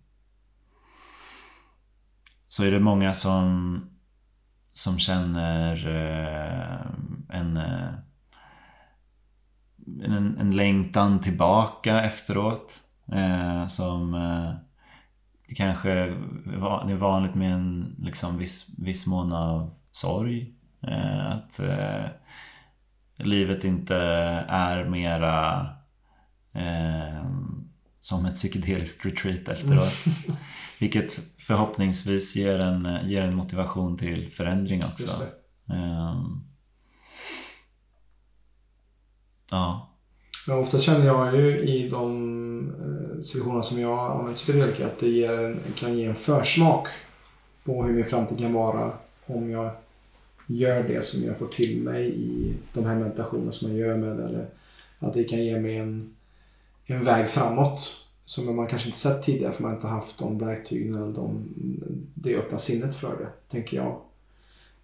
[2.47, 3.79] så är det många som,
[4.73, 6.85] som känner eh,
[7.39, 7.93] en, eh,
[10.03, 12.81] en, en längtan tillbaka efteråt.
[13.11, 14.53] Eh, som eh,
[15.47, 20.53] det kanske är vanligt med en liksom, viss, viss mån av sorg.
[21.27, 21.59] Att
[23.17, 23.95] livet inte
[24.47, 25.67] är mera
[26.53, 27.25] eh,
[27.99, 29.93] som ett psykedeliskt retreat efteråt.
[30.79, 35.23] Vilket förhoppningsvis ger en, ger en motivation till förändring också.
[35.65, 36.43] Um,
[39.51, 39.89] ja.
[40.47, 45.09] Men ofta känner jag ju i de eh, situationer som jag använder psykedelika att det
[45.09, 46.87] ger kan ge en försmak
[47.63, 48.91] på hur min framtid kan vara
[49.25, 49.71] om jag
[50.47, 54.19] gör det som jag får till mig i de här meditationerna som jag gör med
[54.19, 54.49] eller
[54.99, 56.15] att det kan ge mig en,
[56.85, 60.95] en väg framåt som man kanske inte sett tidigare för man inte haft de verktygen
[60.95, 61.45] eller de,
[62.13, 64.01] det öppna sinnet för det, tänker jag.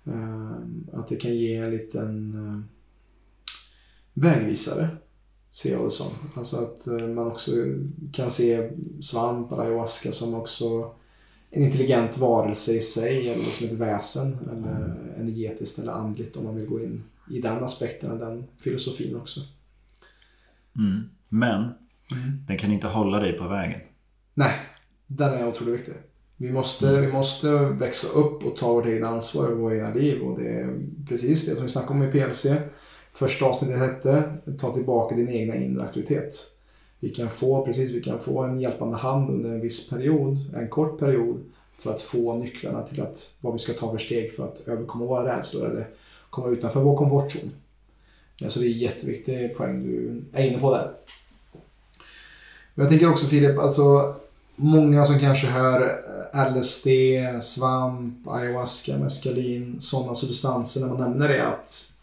[0.06, 0.52] Eh,
[0.93, 2.62] att det kan ge en liten eh,
[4.14, 4.88] vägvisare,
[5.52, 6.12] ser jag det som.
[6.36, 7.52] Alltså att eh, man också
[8.14, 8.72] kan se
[9.02, 10.95] svamp eller ayahuasca som också
[11.50, 16.56] en intelligent varelse i sig eller som ett väsen eller energetiskt eller andligt om man
[16.56, 19.39] vill gå in i den aspekten och den filosofin också.
[20.76, 21.10] Mm.
[21.30, 21.70] Men
[22.12, 22.43] mm.
[22.47, 23.80] den kan inte hålla dig på vägen.
[24.34, 24.51] Nej,
[25.07, 25.93] den är otroligt viktig.
[26.38, 27.01] Vi måste, mm.
[27.01, 30.49] vi måste växa upp och ta vårt eget ansvar över våra egna liv och det
[30.49, 32.45] är precis det som vi snackade om i PLC.
[33.14, 34.24] Första avsnittet hette
[34.57, 36.36] Ta tillbaka din egna inre aktivitet.
[36.99, 40.70] Vi kan få, precis, vi kan få en hjälpande hand under en viss period, en
[40.70, 41.43] kort period,
[41.78, 45.05] för att få nycklarna till att, vad vi ska ta för steg för att överkomma
[45.05, 45.88] våra rädslor eller
[46.30, 47.51] komma utanför vår komfortzon.
[48.47, 50.91] Så det är en jätteviktig poäng du är inne på där.
[52.76, 54.15] Jag tänker också Filip, alltså
[54.55, 55.82] många som kanske hör
[56.34, 56.88] eh, LSD,
[57.41, 61.93] svamp, ayahuasca, meskalin, sådana substanser när man nämner det att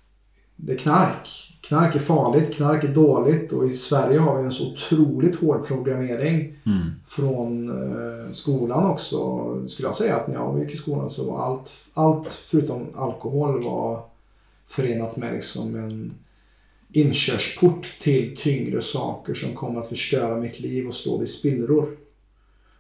[0.57, 1.53] det är knark.
[1.61, 5.67] Knark är farligt, knark är dåligt och i Sverige har vi en så otroligt hård
[5.67, 6.91] programmering mm.
[7.09, 9.17] från eh, skolan också.
[9.69, 13.65] Skulle jag säga att när jag gick i skolan så var allt, allt förutom alkohol
[13.65, 14.03] var
[14.69, 16.15] förenat med liksom en
[16.97, 21.97] inkörsport till tyngre saker som kommer att förstöra mitt liv och slå det i spillror.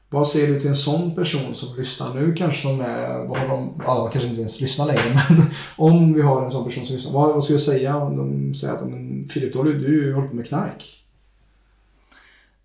[0.08, 3.48] Vad säger du till en sån person som lyssnar nu kanske som är, vad har
[3.48, 5.42] de, alla kanske inte ens lyssnar längre, men
[5.76, 8.54] om vi har en sån person som lyssnar, vad, vad ska jag säga om de
[8.54, 11.04] säger att men Filip, du, du håller på med knark?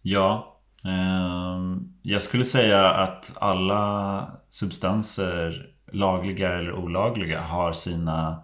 [0.01, 8.43] Ja, eh, jag skulle säga att alla substanser, lagliga eller olagliga, har sina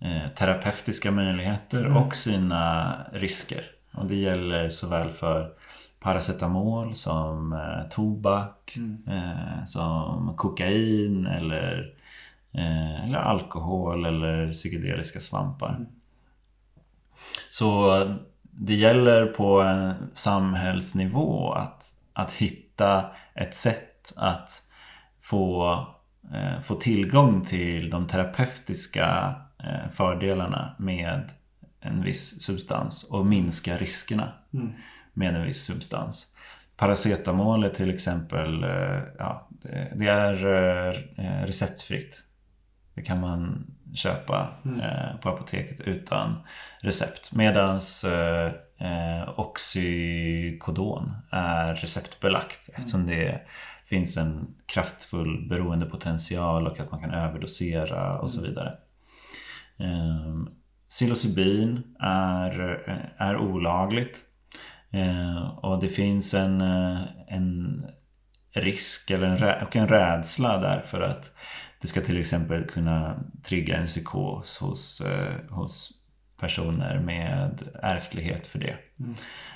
[0.00, 1.96] eh, terapeutiska möjligheter mm.
[1.96, 3.64] och sina risker.
[3.92, 5.50] Och det gäller såväl för
[6.00, 9.02] paracetamol som eh, tobak, mm.
[9.08, 11.94] eh, som kokain eller,
[12.52, 15.74] eh, eller alkohol eller psykedeliska svampar.
[15.74, 15.86] Mm.
[17.48, 18.02] Så
[18.42, 24.62] det gäller på en samhällsnivå att, att hitta ett sätt att
[25.20, 25.72] få,
[26.34, 29.34] eh, få tillgång till de terapeutiska
[29.92, 31.30] fördelarna med
[31.80, 34.32] en viss substans och minska riskerna.
[34.54, 34.72] Mm
[35.16, 36.26] med en viss substans.
[36.76, 39.48] Paracetamol är till exempel eh, ja,
[39.94, 40.46] det är
[41.18, 42.22] eh, receptfritt.
[42.94, 44.80] Det kan man köpa mm.
[44.80, 46.36] Eh, på apoteket utan
[46.80, 47.32] recept.
[47.32, 48.52] Medans eh,
[49.36, 53.16] oxykodon är receptbelagt eftersom mm.
[53.16, 53.40] det
[53.86, 58.50] finns en kraftfull beroendepotential och att man kan överdosera och så mm.
[58.50, 58.74] vidare.
[59.78, 60.34] Eh,
[60.88, 62.60] psilocybin är,
[63.18, 64.26] är olagligt
[64.96, 67.82] Eh, och det finns en, eh, en
[68.52, 71.32] risk eller en, och en rädsla där för att
[71.80, 76.02] det ska till exempel kunna trigga en psykos hos, eh, hos
[76.40, 78.76] personer med ärftlighet för det.
[79.00, 79.14] Mm.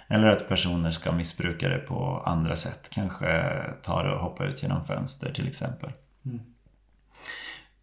[0.09, 2.89] Eller att personer ska missbruka det på andra sätt.
[2.91, 3.53] Kanske
[3.83, 5.93] ta det och hoppa ut genom fönster till exempel.
[6.25, 6.41] Mm.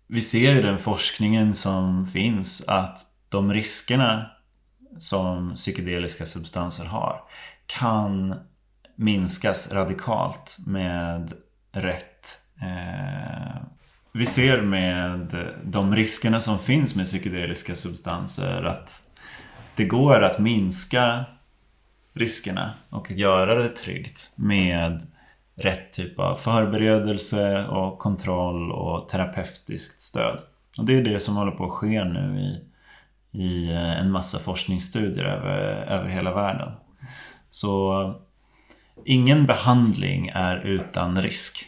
[0.07, 2.99] Vi ser i den forskningen som finns att
[3.29, 4.31] de riskerna
[4.97, 7.21] som psykedeliska substanser har
[7.65, 8.35] kan
[8.95, 11.33] minskas radikalt med
[11.71, 13.61] rätt eh,
[14.17, 19.01] vi ser med de riskerna som finns med psykedeliska substanser att
[19.75, 21.25] det går att minska
[22.13, 25.07] riskerna och göra det tryggt med
[25.57, 30.41] rätt typ av förberedelse och kontroll och terapeutiskt stöd.
[30.77, 32.67] Och det är det som håller på att ske nu i
[33.37, 36.71] i eh, en massa forskningsstudier över, över hela världen.
[37.49, 38.15] Så eh,
[39.05, 41.65] ingen behandling är utan risk.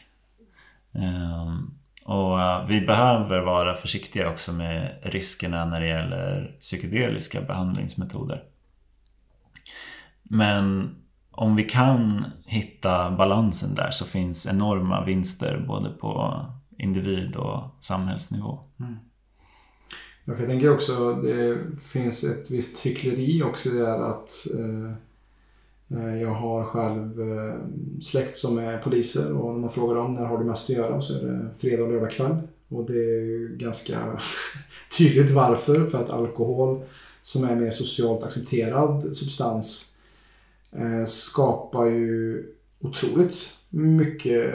[0.93, 1.73] Ehm,
[2.05, 8.43] och eh, vi behöver vara försiktiga också med riskerna när det gäller psykedeliska behandlingsmetoder.
[10.23, 10.95] Men
[11.39, 16.41] om vi kan hitta balansen där så finns enorma vinster både på
[16.77, 18.59] individ och samhällsnivå.
[18.79, 18.95] Mm.
[20.25, 24.93] Jag tänker också det finns ett visst hyckleri också i det här att eh,
[25.91, 27.55] Eh, jag har själv eh,
[28.01, 31.01] släkt som är poliser och när man frågar dem när har du mest att göra
[31.01, 32.37] så är det fredag och lördag kväll.
[32.69, 34.19] Och det är ganska
[34.97, 35.89] tydligt varför.
[35.89, 36.81] För att alkohol
[37.23, 39.88] som är mer socialt accepterad substans
[40.72, 42.43] Eh, skapar ju
[42.82, 44.53] otroligt mycket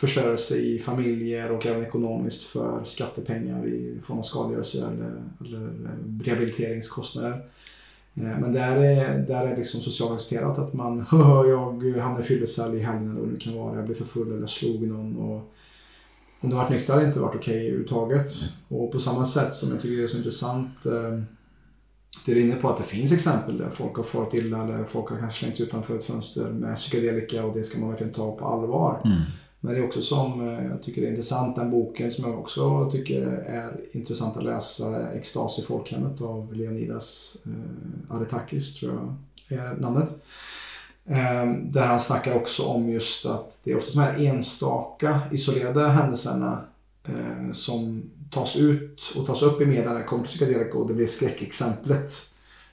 [0.00, 6.24] förstörelse i familjer och även ekonomiskt för skattepengar i form av skadegörelse eller, eller eh,
[6.24, 7.30] rehabiliteringskostnader.
[8.14, 12.74] Eh, men där är, där är liksom socialt accepterat att man jag hamnade i fyllecell
[12.74, 13.76] i helgen eller vad det nu kan vara.
[13.76, 15.16] Jag blev för full eller slog någon.
[15.16, 15.52] Och
[16.40, 18.32] om du varit nykter hade det inte varit okej okay överhuvudtaget.
[18.68, 20.86] Och på samma sätt som jag tycker det är så intressant
[22.26, 25.10] det är inne på att det finns exempel där folk har farit illa eller folk
[25.10, 28.46] har kanske slängts utanför ett fönster med psykedelika och det ska man verkligen ta på
[28.46, 29.00] allvar.
[29.04, 29.20] Mm.
[29.60, 32.90] Men det är också som eh, jag tycker är intressant, den boken som jag också
[32.90, 38.92] tycker är intressant att läsa, Extas i folkhemmet av Leonidas eh, Aretakis, tror
[39.48, 40.22] jag är namnet.
[41.04, 45.88] Eh, där han snackar också om just att det är ofta de här enstaka isolerade
[45.88, 46.60] händelserna
[47.04, 50.88] eh, som tas ut och tas upp i media när det kommer till psykedelika och
[50.88, 52.12] det blir skräckexemplet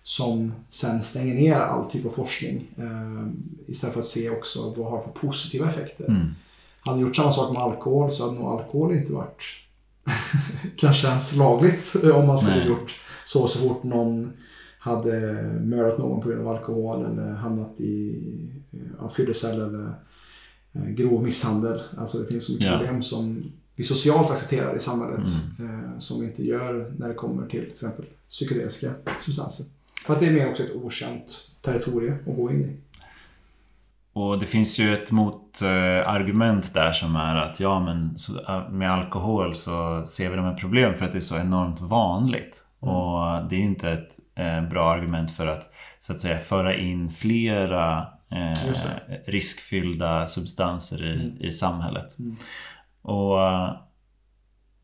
[0.04, 3.28] som sen stänger ner all typ av forskning eh,
[3.68, 6.06] istället för att se också vad det har för positiva effekter.
[6.06, 6.28] Mm.
[6.80, 9.44] Hade gjort samma sak med alkohol så hade nog alkohol inte varit
[10.78, 12.68] kanske ens lagligt om man skulle Nej.
[12.68, 14.34] gjort så så fort någon
[14.80, 18.24] hade mördat någon på grund av alkohol eller hamnat i
[19.00, 19.94] ja, fyllecell eller
[20.74, 21.82] eh, grov misshandel.
[21.98, 22.78] Alltså det finns så mycket ja.
[22.78, 25.28] problem som vi socialt accepterar i samhället
[25.60, 25.94] mm.
[25.94, 28.88] eh, som vi inte gör när det kommer till till exempel psykedeliska
[29.22, 29.66] substanser.
[30.06, 32.78] För att det är mer också ett okänt territorium att gå in i.
[34.14, 38.16] Och det finns ju ett motargument där som är att ja men
[38.78, 42.64] med alkohol så ser vi de här problem för att det är så enormt vanligt.
[42.82, 42.96] Mm.
[42.96, 47.10] Och det är inte ett eh, bra argument för att så att säga föra in
[47.10, 48.60] flera eh,
[49.26, 51.42] riskfyllda substanser i, mm.
[51.42, 52.20] i samhället.
[52.20, 52.36] Mm.
[53.08, 53.38] Och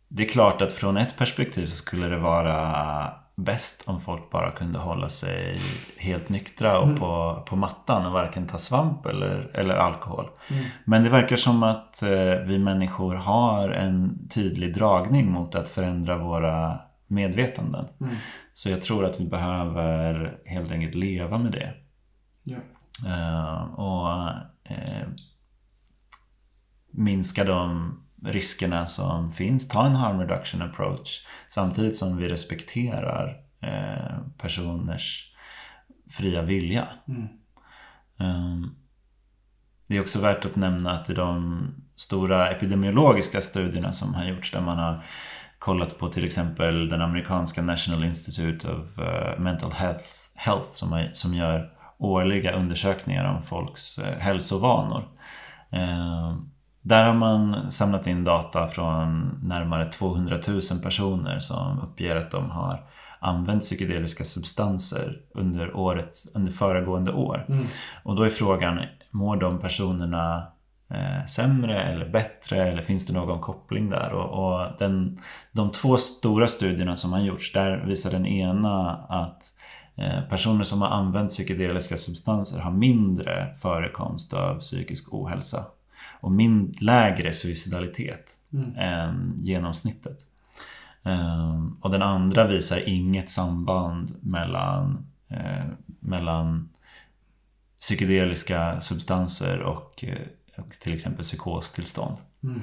[0.07, 4.51] det är klart att från ett perspektiv så skulle det vara bäst om folk bara
[4.51, 5.59] kunde hålla sig
[5.97, 6.99] helt nyktra och mm.
[6.99, 10.29] på, på mattan och varken ta svamp eller, eller alkohol.
[10.49, 10.63] Mm.
[10.85, 16.17] Men det verkar som att eh, vi människor har en tydlig dragning mot att förändra
[16.17, 17.85] våra medvetanden.
[18.01, 18.15] Mm.
[18.53, 21.73] Så jag tror att vi behöver helt enkelt leva med det.
[22.43, 22.57] Ja.
[23.05, 24.27] Uh, och
[24.71, 25.07] uh,
[26.91, 29.67] minska de riskerna som finns.
[29.67, 35.33] Ta en harm reduction approach samtidigt som vi respekterar eh, personers
[36.09, 36.87] fria vilja.
[37.07, 37.27] Mm.
[38.17, 38.75] Um,
[39.87, 44.51] det är också värt att nämna att i de stora epidemiologiska studierna som har gjorts
[44.51, 45.05] där man har
[45.59, 51.09] kollat på till exempel den amerikanska National Institute of uh, Mental Health, Health som, är,
[51.13, 55.07] som gör årliga undersökningar om folks uh, hälsovanor.
[55.73, 56.37] Uh,
[56.83, 62.49] där har man samlat in data från närmare 200 000 personer som uppger att de
[62.49, 62.83] har
[63.19, 67.45] använt psykedeliska substanser under, året, under föregående år.
[67.49, 67.65] Mm.
[68.03, 68.79] Och då är frågan,
[69.11, 70.47] mår de personerna
[70.89, 74.11] eh, sämre eller bättre eller finns det någon koppling där?
[74.13, 75.19] Och, och den,
[75.51, 79.43] de två stora studierna som har gjorts, där visar den ena att
[79.95, 85.65] eh, personer som har använt psykedeliska substanser har mindre förekomst av psykisk ohälsa
[86.23, 88.75] och min lägre suicidalitet mm.
[88.77, 90.19] än genomsnittet.
[91.03, 95.65] Um, och den andra visar inget samband mellan, eh,
[95.99, 96.69] mellan
[97.79, 102.17] psykedeliska substanser och, eh, och till exempel psykostillstånd.
[102.43, 102.61] Mm.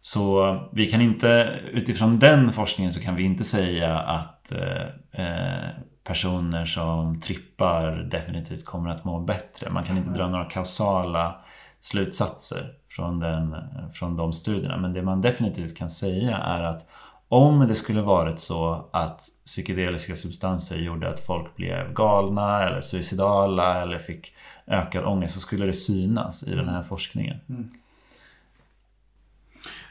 [0.00, 5.70] Så vi kan inte, utifrån den forskningen så kan vi inte säga att eh, eh
[6.04, 9.70] personer som trippar definitivt kommer att må bättre.
[9.70, 11.41] Man kan inte dra några kausala
[11.82, 13.56] slutsatser från, den,
[13.92, 14.76] från de studierna.
[14.76, 16.86] Men det man definitivt kan säga är att
[17.28, 23.82] om det skulle varit så att psykedeliska substanser gjorde att folk blev galna eller suicidala
[23.82, 24.34] eller fick
[24.66, 27.36] ökad ångest så skulle det synas i den här forskningen.
[27.48, 27.70] Mm.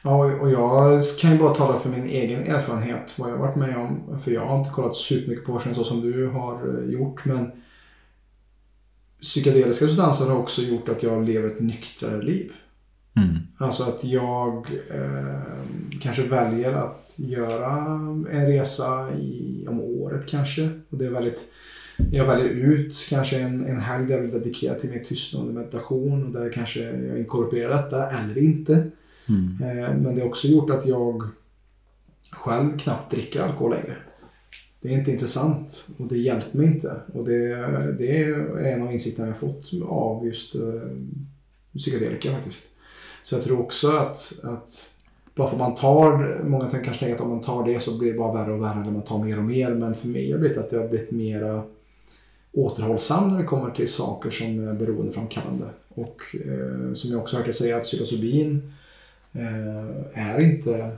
[0.04, 3.56] Ja, och jag kan ju bara tala för min egen erfarenhet, vad jag har varit
[3.56, 4.20] med om.
[4.24, 7.52] För jag har inte kollat supermycket på forskning så som du har eh, gjort, men
[9.22, 12.52] psykedeliska substanser har också gjort att jag lever ett nyktrare liv.
[13.16, 13.38] Mm.
[13.58, 15.64] Alltså att jag eh,
[16.02, 17.76] kanske väljer att göra
[18.32, 20.70] en resa i, om året kanske.
[20.90, 21.52] Och det är väldigt,
[22.12, 25.54] jag väljer ut kanske en, en helg där jag vill dedikera till mer tystnad och
[25.54, 26.26] meditation.
[26.26, 28.92] Och där kanske jag inkorporerar detta eller inte.
[29.30, 29.58] Mm.
[29.62, 31.24] Eh, men det har också gjort att jag
[32.32, 33.96] själv knappt dricker alkohol längre
[34.82, 36.96] det är inte intressant och det hjälper mig inte.
[37.14, 37.56] Och det,
[37.98, 40.82] det är en av insikterna jag fått av just uh,
[41.78, 42.68] psykedelika faktiskt.
[43.24, 44.96] Så jag tror också att, att
[45.36, 48.12] bara för att man tar, många kanske tänker att om man tar det så blir
[48.12, 49.72] det bara värre och värre när man tar mer och mer.
[49.72, 51.64] Men för mig har det blivit att det har blivit mera
[52.52, 55.66] återhållsam när det kommer till saker som är beroendeframkallande.
[55.90, 58.74] Och eh, som jag också hört dig säga att psilocybin
[59.34, 60.98] eh, är inte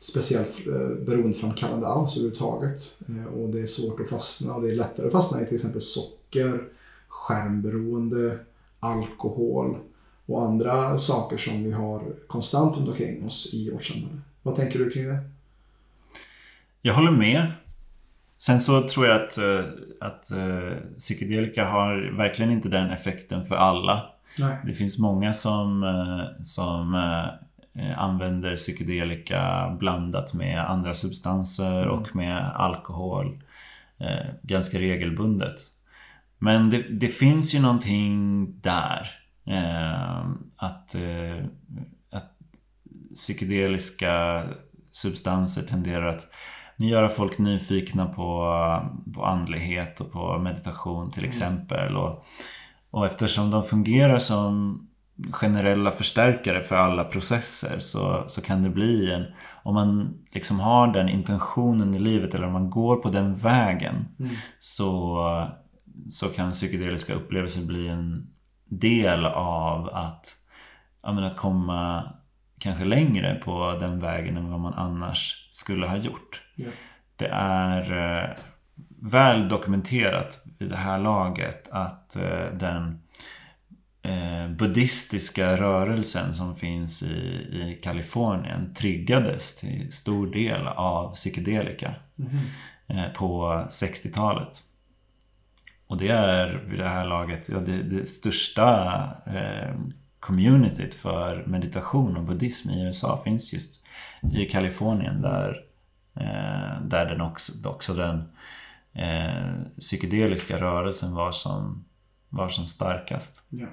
[0.00, 3.00] speciellt eh, beroendeframkallande alls överhuvudtaget.
[3.08, 5.54] Eh, och det är svårt att fastna och det är lättare att fastna i till
[5.54, 6.64] exempel socker,
[7.08, 8.38] skärmberoende,
[8.80, 9.78] alkohol
[10.26, 14.20] och andra saker som vi har konstant runt omkring oss i vårt samhälle.
[14.42, 15.18] Vad tänker du kring det?
[16.82, 17.52] Jag håller med.
[18.36, 19.64] Sen så tror jag att, eh,
[20.00, 20.32] att
[20.96, 24.10] psykedelika har verkligen inte den effekten för alla.
[24.38, 24.56] Nej.
[24.66, 25.84] Det finns många som,
[26.42, 26.94] som
[27.96, 31.88] använder psykedelika blandat med andra substanser mm.
[31.88, 33.42] och med alkohol
[33.98, 35.60] eh, ganska regelbundet.
[36.38, 39.10] Men det, det, finns ju någonting där.
[39.46, 40.26] Eh,
[40.56, 41.44] att, eh,
[42.10, 42.32] att
[43.14, 44.42] psykedeliska
[44.90, 46.26] substanser tenderar att
[46.76, 48.54] göra folk nyfikna på,
[49.14, 51.28] på andlighet och på meditation till mm.
[51.28, 51.96] exempel.
[51.96, 52.24] Och,
[52.90, 54.84] och eftersom de fungerar som
[55.32, 59.24] generella förstärkare för alla processer så, så kan det bli en...
[59.62, 64.08] Om man liksom har den intentionen i livet eller om man går på den vägen
[64.18, 64.34] mm.
[64.58, 65.50] så,
[66.10, 68.30] så kan psykedeliska upplevelser bli en
[68.64, 70.34] del av att,
[71.02, 72.12] menar, att komma
[72.58, 76.42] kanske längre på den vägen än vad man annars skulle ha gjort.
[76.56, 76.72] Yeah.
[77.16, 78.30] Det är eh,
[79.02, 83.00] väl dokumenterat i det här laget att eh, den
[84.02, 87.06] eh, buddhistiska rörelsen som finns i,
[87.52, 92.38] i Kalifornien triggades till stor del av psykedelika mm.
[92.86, 94.62] eh, på 60-talet.
[95.86, 99.74] Och det är vid det här laget ja, det, det största eh,
[100.20, 103.84] communityt för meditation och buddhism i USA finns just
[104.32, 105.64] i Kalifornien där,
[106.14, 108.22] eh, där den också, också den
[108.92, 111.84] eh, psykedeliska rörelsen var som,
[112.28, 113.42] var som starkast.
[113.48, 113.66] Ja.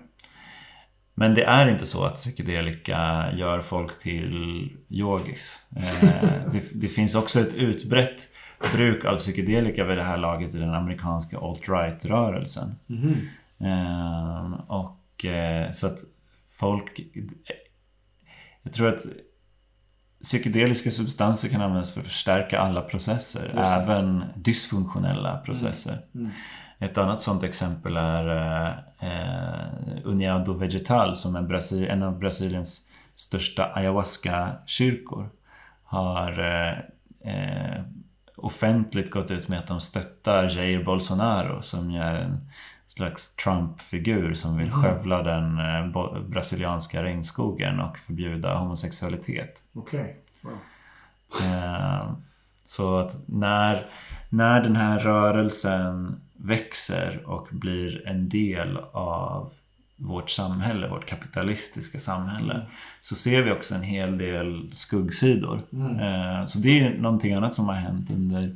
[1.18, 5.66] Men det är inte så att psykedelika gör folk till yogis.
[5.76, 6.12] Eh,
[6.52, 8.28] det, det, finns också ett utbrett
[8.74, 12.76] bruk av psykedelika vid det här laget i den amerikanska alt-right-rörelsen.
[12.90, 14.54] Mm.
[14.54, 16.00] Och eh, så att
[16.48, 17.00] folk...
[18.64, 19.06] Jag tror att
[20.24, 25.98] psykedeliska substanser kan användas för att förstärka alla processer, även dysfunktionella processer.
[26.16, 26.26] Mm.
[26.26, 26.32] Mm.
[26.86, 28.28] Ett annat sånt exempel är
[29.00, 35.30] eh, Uniado Vegetal som är Brasil, en av Brasiliens största ayahuasca-kyrkor.
[35.84, 36.78] Har eh,
[37.34, 37.84] eh,
[38.36, 42.50] offentligt gått ut med att de stöttar Jair Bolsonaro som är en
[42.88, 44.82] slags Trump-figur som vill mm.
[44.82, 49.62] skövla den eh, brasilianska regnskogen och förbjuda homosexualitet.
[49.74, 50.14] Okay.
[50.42, 50.58] Wow.
[51.44, 52.12] Eh,
[52.66, 53.90] så att när,
[54.30, 59.52] när den här rörelsen växer och blir en del av
[59.96, 62.66] vårt samhälle, vårt kapitalistiska samhälle, mm.
[63.02, 65.62] så ser vi också en hel del skuggsidor.
[65.74, 66.00] Mm.
[66.00, 68.56] Eh, så det är någonting annat som har hänt under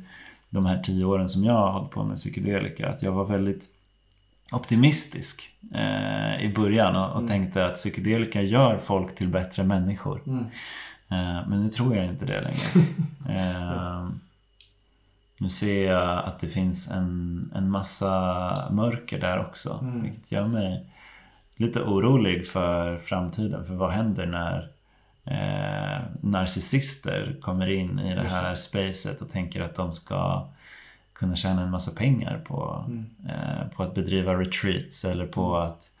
[0.50, 2.88] de här tio åren som jag har hållit på med psykedelika.
[2.88, 3.68] Att jag var väldigt
[4.52, 7.28] optimistisk eh, i början och, och mm.
[7.28, 10.22] tänkte att psykedelika gör folk till bättre människor.
[10.26, 10.44] Mm.
[11.08, 12.86] Eh, men nu tror jag inte det längre.
[15.40, 19.78] Nu ser jag att det finns en, en massa mörker där också.
[19.82, 20.02] Mm.
[20.02, 20.86] Vilket gör mig
[21.56, 23.64] lite orolig för framtiden.
[23.64, 24.70] För vad händer när
[25.24, 30.46] eh, narcissister kommer in i det här spacet och tänker att de ska
[31.12, 33.06] kunna tjäna en massa pengar på, mm.
[33.28, 35.68] eh, på att bedriva retreats eller på mm.
[35.68, 35.92] att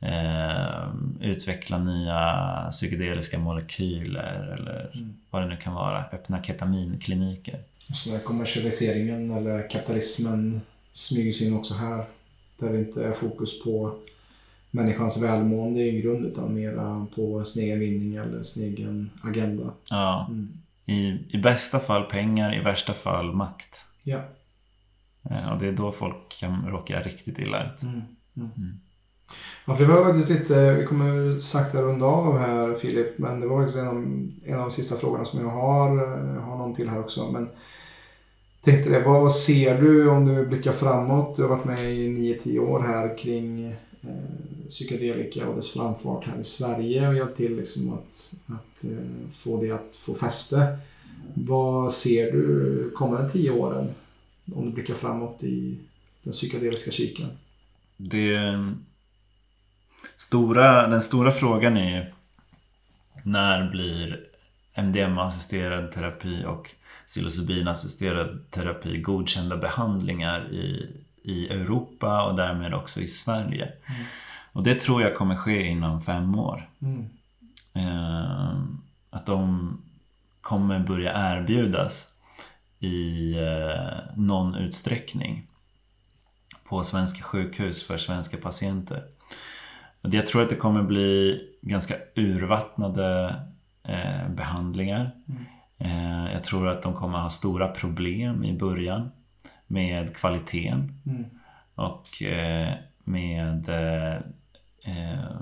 [0.00, 5.16] eh, utveckla nya psykedeliska molekyler eller mm.
[5.30, 6.04] vad det nu kan vara.
[6.12, 7.60] Öppna ketaminkliniker.
[7.94, 10.60] Så där kommersialiseringen eller kapitalismen
[10.92, 12.04] smyger sig in också här.
[12.58, 13.94] Där det inte är fokus på
[14.70, 19.72] människans välmående i grund utan mera på sin egen vinning eller sin egen agenda.
[19.90, 20.26] Ja.
[20.30, 20.48] Mm.
[20.86, 23.84] I, I bästa fall pengar, i värsta fall makt.
[24.02, 24.20] Ja.
[25.22, 27.82] Och det är då folk kan råka riktigt illa ut.
[27.82, 28.02] Mm.
[28.36, 28.50] Mm.
[28.56, 28.80] mm.
[29.66, 33.46] Ja, för det var faktiskt lite, vi kommer sakta runda av här Filip, men det
[33.46, 33.96] var faktiskt en av,
[34.44, 35.96] en av de sista frågorna som jag har,
[36.34, 37.30] jag har någon till här också.
[37.30, 37.48] Men
[38.60, 41.36] tänkte det, vad ser du om du blickar framåt?
[41.36, 43.66] Du har varit med i 9-10 år här kring
[44.02, 49.30] eh, psykedelika och dess framfart här i Sverige och hjälpt till liksom att, att eh,
[49.32, 50.78] få det att få fäste.
[51.34, 53.88] Vad ser du kommande 10 åren
[54.54, 55.78] om du blickar framåt i
[56.22, 57.28] den psykedeliska kiken?
[57.96, 58.38] Det
[60.16, 62.14] stora, den stora frågan är
[63.24, 64.20] när blir
[64.74, 66.74] MDMA-assisterad terapi och
[67.10, 70.90] psilocybin-assisterad terapi godkända behandlingar i,
[71.22, 73.64] i Europa och därmed också i Sverige.
[73.64, 74.04] Mm.
[74.52, 76.68] Och det tror jag kommer ske inom fem år.
[76.82, 77.08] Mm.
[77.72, 78.60] Eh,
[79.10, 79.76] att de
[80.40, 82.12] kommer börja erbjudas
[82.78, 85.46] i eh, någon utsträckning
[86.64, 89.04] på svenska sjukhus för svenska patienter.
[90.00, 93.36] Jag tror att det kommer bli ganska urvattnade
[93.82, 95.10] eh, behandlingar.
[95.28, 95.44] Mm.
[95.80, 99.10] Eh, jag tror att de kommer ha stora problem i början
[99.66, 101.24] med kvaliteten mm.
[101.74, 102.74] och eh,
[103.04, 105.36] med eh,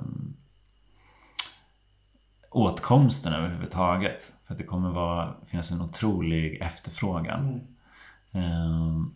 [2.51, 4.33] åtkomsten överhuvudtaget.
[4.47, 7.61] För att det kommer vara, finnas en otrolig efterfrågan.
[8.33, 8.45] Mm.
[8.45, 9.07] Eh,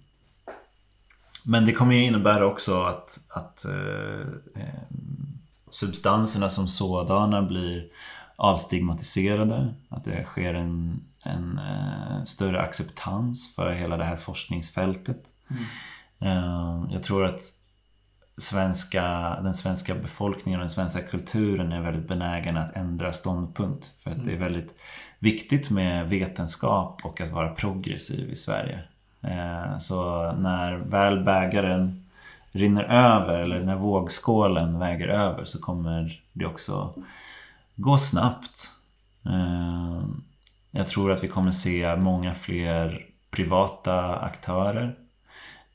[1.44, 3.66] men det kommer ju innebära också att, att
[5.70, 7.89] substanserna som sådana blir
[8.36, 9.74] avstigmatiserade.
[9.89, 15.24] Att det sker en, en eh, större acceptans för hela det här forskningsfältet.
[15.51, 16.90] Mm.
[16.90, 17.43] Jag tror att
[18.36, 19.03] svenska,
[19.43, 23.93] den svenska befolkningen och den svenska kulturen är väldigt benägen att ändra ståndpunkt.
[23.99, 24.27] För att mm.
[24.27, 24.53] det är mm.
[24.53, 24.74] väldigt
[25.19, 28.81] viktigt med vetenskap och att vara progressiv i Sverige.
[29.20, 32.05] Eh, så när väl bägaren
[32.53, 36.94] rinner över eller när vågskålen väger över så kommer det också
[37.77, 38.70] gå snabbt.
[40.74, 44.97] Jag tror att vi kommer se många fler privata aktörer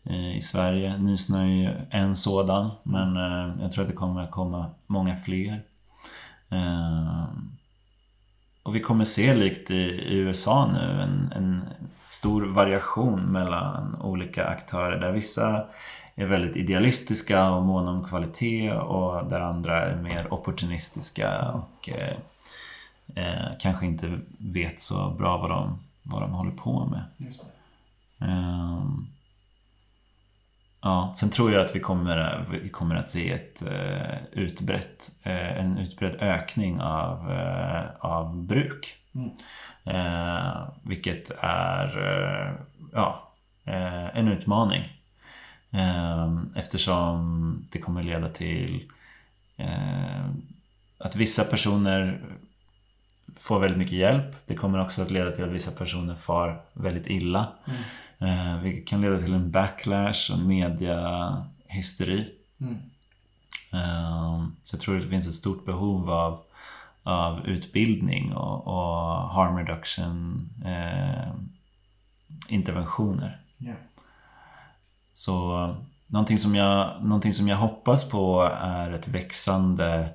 [0.03, 0.97] eh, i Sverige.
[0.97, 5.61] Nysnö är ju en sådan men eh, jag tror att det kommer komma många fler.
[6.49, 7.23] Eh,
[8.63, 11.61] och vi kommer se likt i USA nu en, en
[12.09, 15.65] stor variation mellan olika aktörer där vissa
[16.15, 21.89] är väldigt idealistiska och måna om kvalitet och där andra är mer opportunistiska och
[23.17, 27.03] eh, eh, kanske inte vet så bra vad de, vad de håller på med.
[28.19, 29.07] Um,
[30.81, 35.59] ja, sen tror jag att vi kommer, vi kommer att se ett, uh, utbrett, uh,
[35.59, 38.95] en utbredd ökning av, uh, av bruk.
[39.15, 39.29] Mm.
[39.87, 42.53] Eh, vilket är eh,
[42.93, 43.31] ja,
[43.65, 44.83] eh, en utmaning.
[45.71, 48.91] Eh, eftersom det kommer leda till
[49.57, 50.25] eh,
[50.97, 52.19] att vissa personer
[53.39, 54.35] får väldigt mycket hjälp.
[54.45, 57.47] Det kommer också att leda till att vissa personer far väldigt illa.
[57.65, 57.79] Mm.
[58.19, 62.29] Eh, vilket kan leda till en backlash och mediahysteri.
[62.61, 62.77] Mm.
[64.63, 66.43] Så jag tror att det finns ett stort behov av
[67.07, 71.31] av utbildning och, och harm reduction eh,
[72.47, 73.41] interventioner.
[73.59, 73.77] Yeah.
[75.13, 75.75] Så
[76.07, 80.09] någonting som, jag, någonting som jag hoppas på är ett växande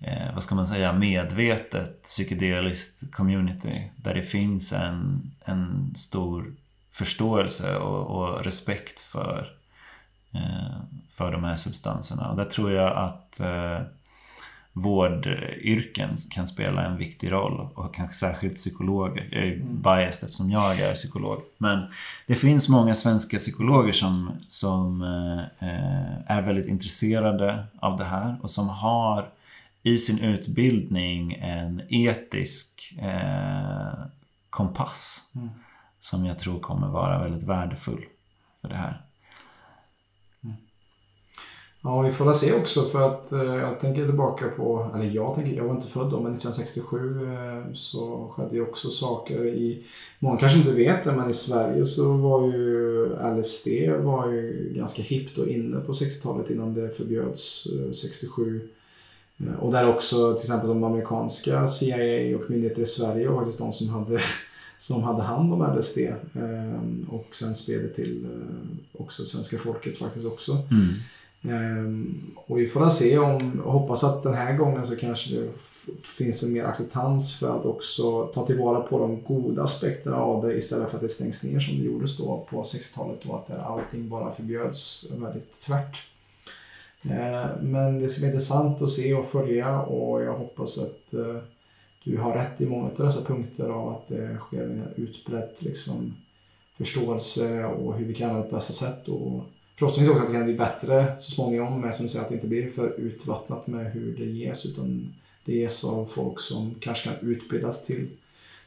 [0.00, 6.54] eh, vad ska man säga, medvetet psykedeliskt community där det finns en, en stor
[6.92, 9.52] förståelse och, och respekt för,
[10.34, 10.80] eh,
[11.12, 12.30] för de här substanserna.
[12.30, 13.80] Och där tror jag att eh,
[14.72, 19.28] vårdyrken kan spela en viktig roll och kanske särskilt psykologer.
[19.30, 19.82] Jag är mm.
[19.82, 21.42] biased eftersom jag är psykolog.
[21.58, 21.86] Men
[22.26, 28.50] det finns många svenska psykologer som, som eh, är väldigt intresserade av det här och
[28.50, 29.28] som har
[29.82, 34.06] i sin utbildning en etisk eh,
[34.50, 35.48] kompass mm.
[36.00, 38.04] som jag tror kommer vara väldigt värdefull
[38.60, 39.10] för det här.
[41.82, 45.34] Ja, vi får väl se också för att eh, jag tänker tillbaka på, eller jag
[45.34, 49.84] tänker, jag var inte född då, men 1967 eh, så skedde ju också saker i,
[50.18, 53.68] många kanske inte vet det, men i Sverige så var ju LSD
[54.04, 58.68] var ju ganska hippt och inne på 60-talet innan det förbjöds eh, 67.
[59.46, 63.58] Eh, och där också till exempel de amerikanska CIA och myndigheter i Sverige var faktiskt
[63.58, 64.20] de som hade
[64.78, 69.98] som hade hand om LSD eh, och sen spred det till eh, också svenska folket
[69.98, 70.52] faktiskt också.
[70.52, 70.94] Mm.
[71.42, 75.48] Ehm, och vi får se om, och hoppas att den här gången så kanske det
[76.02, 80.54] finns en mer acceptans för att också ta tillvara på de goda aspekterna av det
[80.54, 83.58] istället för att det stängs ner som det gjordes då på 60-talet och att där
[83.58, 85.96] allting bara förbjöds väldigt tvärt.
[87.02, 91.36] Eh, men det ska bli intressant att se och följa och jag hoppas att eh,
[92.04, 96.14] du har rätt i många av dessa punkter av att det sker en utbredd liksom,
[96.78, 99.08] förståelse och hur vi kan använda det på bästa sätt.
[99.08, 99.44] Och
[99.80, 102.34] Förhoppningsvis också att det kan bli bättre så småningom med som du säger att det
[102.34, 105.14] inte blir för utvattnat med hur det ges utan
[105.44, 108.08] det ges av folk som kanske kan utbildas till,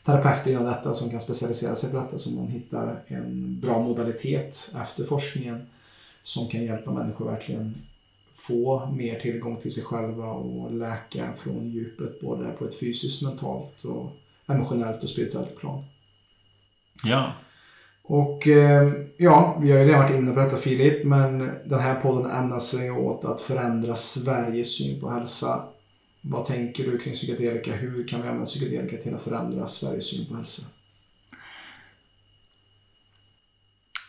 [0.06, 4.74] terapeuter inom detta som kan specialisera sig på detta så man hittar en bra modalitet
[4.84, 5.68] efter forskningen
[6.24, 7.76] som kan hjälpa människor verkligen
[8.36, 13.86] få mer tillgång till sig själva och läka från djupet både på ett fysiskt, mentalt
[13.86, 14.12] och
[14.48, 15.84] emotionellt och spirituellt plan.
[17.04, 17.32] Ja.
[18.04, 22.02] Och eh, ja, vi har ju redan varit inne på detta Filip, men den här
[22.02, 25.64] podden ämnar sig åt att förändra Sveriges syn på hälsa.
[26.22, 27.72] Vad tänker du kring psykedelika?
[27.72, 30.64] Hur kan vi använda psykedelika till att förändra Sveriges syn på hälsa?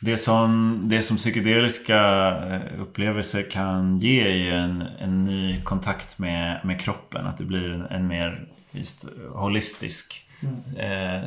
[0.05, 1.99] Det som, det som psykedeliska
[2.47, 7.27] eh, upplevelser kan ge är ju en, en ny kontakt med, med kroppen.
[7.27, 10.77] Att det blir en, en mer just holistisk mm.
[10.77, 11.23] eh,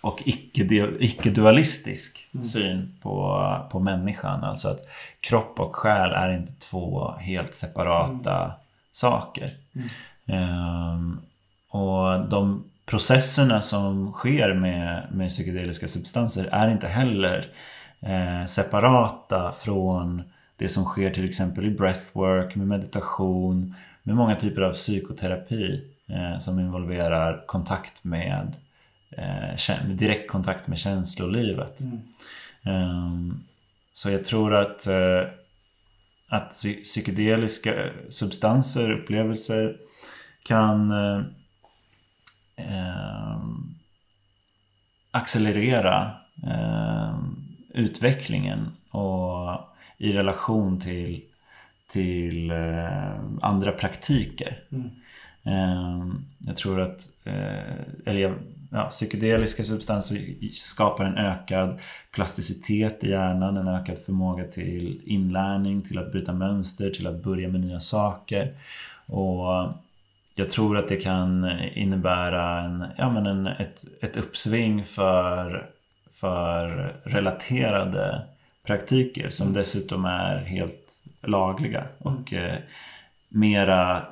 [0.00, 2.44] och icke-dualistisk mm.
[2.44, 4.44] syn på, på människan.
[4.44, 4.80] Alltså att
[5.20, 8.56] kropp och själ är inte två helt separata mm.
[8.92, 9.50] saker.
[10.26, 11.20] Um,
[11.68, 17.46] och de processerna som sker med, med psykedeliska substanser är inte heller
[18.00, 20.22] eh, separata från
[20.56, 26.38] det som sker till exempel i breathwork, med meditation, med många typer av psykoterapi eh,
[26.38, 28.56] som involverar kontakt med
[29.10, 31.80] eh, direkt kontakt med känslolivet.
[31.80, 32.00] Mm.
[32.64, 33.44] Um,
[33.92, 35.22] så jag tror att, eh,
[36.28, 36.50] att
[36.84, 39.76] psykedeliska substanser, upplevelser
[40.42, 41.22] kan eh,
[42.56, 43.40] eh,
[45.10, 46.10] accelerera
[46.46, 47.18] eh,
[47.74, 49.60] utvecklingen och
[49.98, 51.22] i relation till,
[51.88, 54.58] till eh, andra praktiker.
[54.72, 54.90] Mm.
[55.44, 57.74] Ehm, jag tror att eh,
[58.04, 58.34] eller
[58.70, 60.18] ja, psykedeliska substanser
[60.52, 61.78] skapar en ökad
[62.10, 67.48] plasticitet i hjärnan, en ökad förmåga till inlärning, till att bryta mönster, till att börja
[67.48, 68.54] med nya saker.
[69.06, 69.72] Och
[70.34, 75.70] jag tror att det kan innebära en, ja, men en, ett, ett uppsving för,
[76.20, 78.22] för relaterade
[78.66, 79.58] praktiker som mm.
[79.58, 82.44] dessutom är helt lagliga och mm.
[82.44, 82.58] eh,
[83.28, 84.02] mera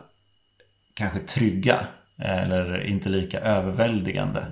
[0.94, 1.86] kanske trygga
[2.16, 4.46] eller inte lika överväldigande.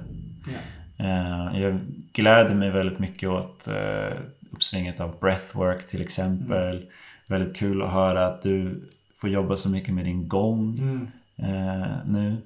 [0.98, 1.60] Yeah.
[1.60, 1.80] Jag
[2.12, 4.18] gläder mig väldigt mycket åt eh,
[4.52, 6.76] uppsvinget av breathwork till exempel.
[6.76, 6.88] Mm.
[7.28, 11.08] Väldigt kul att höra att du får jobba så mycket med din gång mm.
[11.38, 12.36] Eh, nu.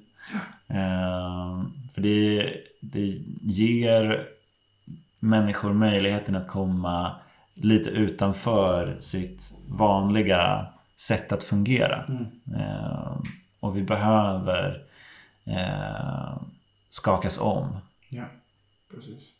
[0.67, 1.63] Eh,
[1.93, 3.05] för det, det
[3.41, 4.27] ger
[5.23, 7.15] människor möjligheten att komma
[7.53, 10.65] lite utanför sitt vanliga
[10.97, 12.03] sätt att fungera.
[12.03, 12.25] Mm.
[13.59, 14.83] Och vi behöver
[15.45, 16.41] eh,
[16.89, 17.77] skakas om.
[18.09, 18.23] Ja,
[18.95, 19.35] precis.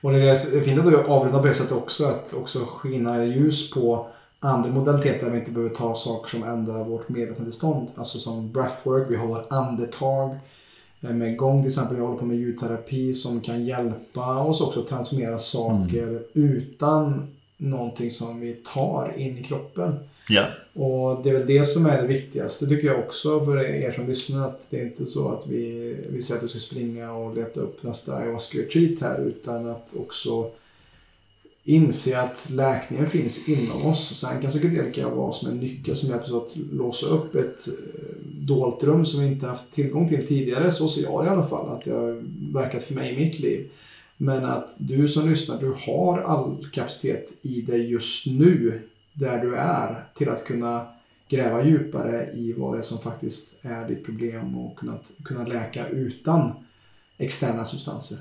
[0.00, 3.70] Och det är fint att du avrundar på det sättet också, att också skina ljus
[3.70, 4.08] på
[4.40, 7.88] andra modaliteter där vi inte behöver ta saker som ändrar vårt medvetandestånd.
[7.96, 10.40] Alltså som breathwork, vi har andetag eh,
[11.10, 11.96] med gång till exempel.
[11.96, 16.22] Vi håller på med ljudterapi som kan hjälpa oss också att transformera saker mm.
[16.32, 19.94] utan någonting som vi tar in i kroppen.
[20.28, 20.46] Ja.
[20.72, 24.08] Och det är väl det som är det viktigaste tycker jag också för er som
[24.08, 24.48] lyssnar.
[24.48, 27.60] Att det är inte så att vi, vi säger att du ska springa och leta
[27.60, 30.50] upp nästa ayahuasca-retreat här utan att också
[31.64, 34.20] inse att läkningen finns inom oss.
[34.20, 37.68] Sen kan psykedelika vara som en nyckel som hjälper oss att låsa upp ett
[38.46, 40.72] dolt rum som vi inte haft tillgång till tidigare.
[40.72, 43.38] Så ser jag det i alla fall, att det har verkat för mig i mitt
[43.38, 43.70] liv.
[44.16, 48.82] Men att du som lyssnar, du har all kapacitet i dig just nu
[49.12, 50.86] där du är till att kunna
[51.28, 55.88] gräva djupare i vad det är som faktiskt är ditt problem och kunna, kunna läka
[55.88, 56.52] utan
[57.18, 58.18] externa substanser.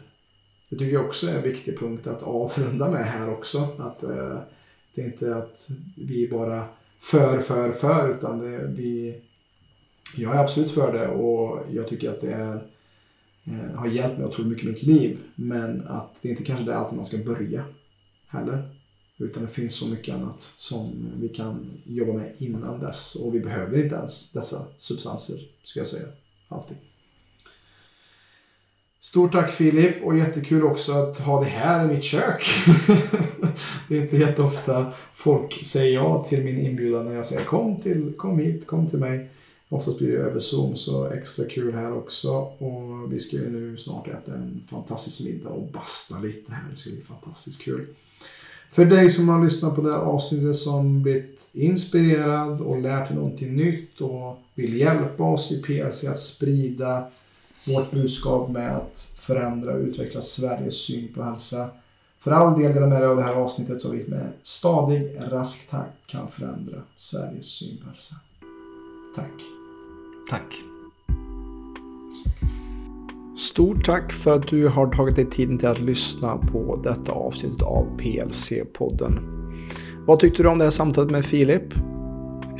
[0.69, 3.67] Det tycker jag också är en viktig punkt att avrunda med här också.
[3.79, 4.37] Att eh,
[4.95, 6.65] Det är inte att vi bara
[6.99, 9.21] för, för, för utan det, vi,
[10.15, 12.67] jag är absolut för det och jag tycker att det är,
[13.45, 15.19] eh, har hjälpt mig otroligt mycket i mitt liv.
[15.35, 17.63] Men att det är inte kanske det alltid man ska börja
[18.27, 18.75] heller.
[19.17, 23.15] Utan det finns så mycket annat som vi kan jobba med innan dess.
[23.15, 26.07] Och vi behöver inte ens dessa substanser, ska jag säga.
[26.47, 26.77] Alltid.
[29.01, 32.45] Stort tack Filip och jättekul också att ha det här i mitt kök.
[33.87, 38.13] det är inte jätteofta folk säger ja till min inbjudan när jag säger kom, till,
[38.17, 39.29] kom hit, kom till mig.
[39.71, 42.31] Oftast blir det över Zoom så extra kul här också.
[42.57, 46.63] Och vi ska ju nu snart äta en fantastisk middag och basta lite här.
[46.71, 47.87] Det ska bli fantastiskt kul.
[48.71, 53.17] För dig som har lyssnat på det här avsnittet som blivit inspirerad och lärt dig
[53.17, 57.07] någonting nytt och vill hjälpa oss i PLC att sprida
[57.67, 61.69] vårt budskap med att förändra och utveckla Sveriges syn på hälsa.
[62.19, 65.69] För all del dela med dig av det här avsnittet så vi med stadig, rask
[65.69, 68.15] takt kan förändra Sveriges syn på hälsa.
[69.15, 69.60] Tack.
[70.29, 70.63] Tack.
[73.51, 77.61] stort tack för att du har tagit dig tiden till att lyssna på detta avsnitt
[77.61, 79.19] av PLC-podden.
[80.05, 81.73] Vad tyckte du om det här samtalet med Filip?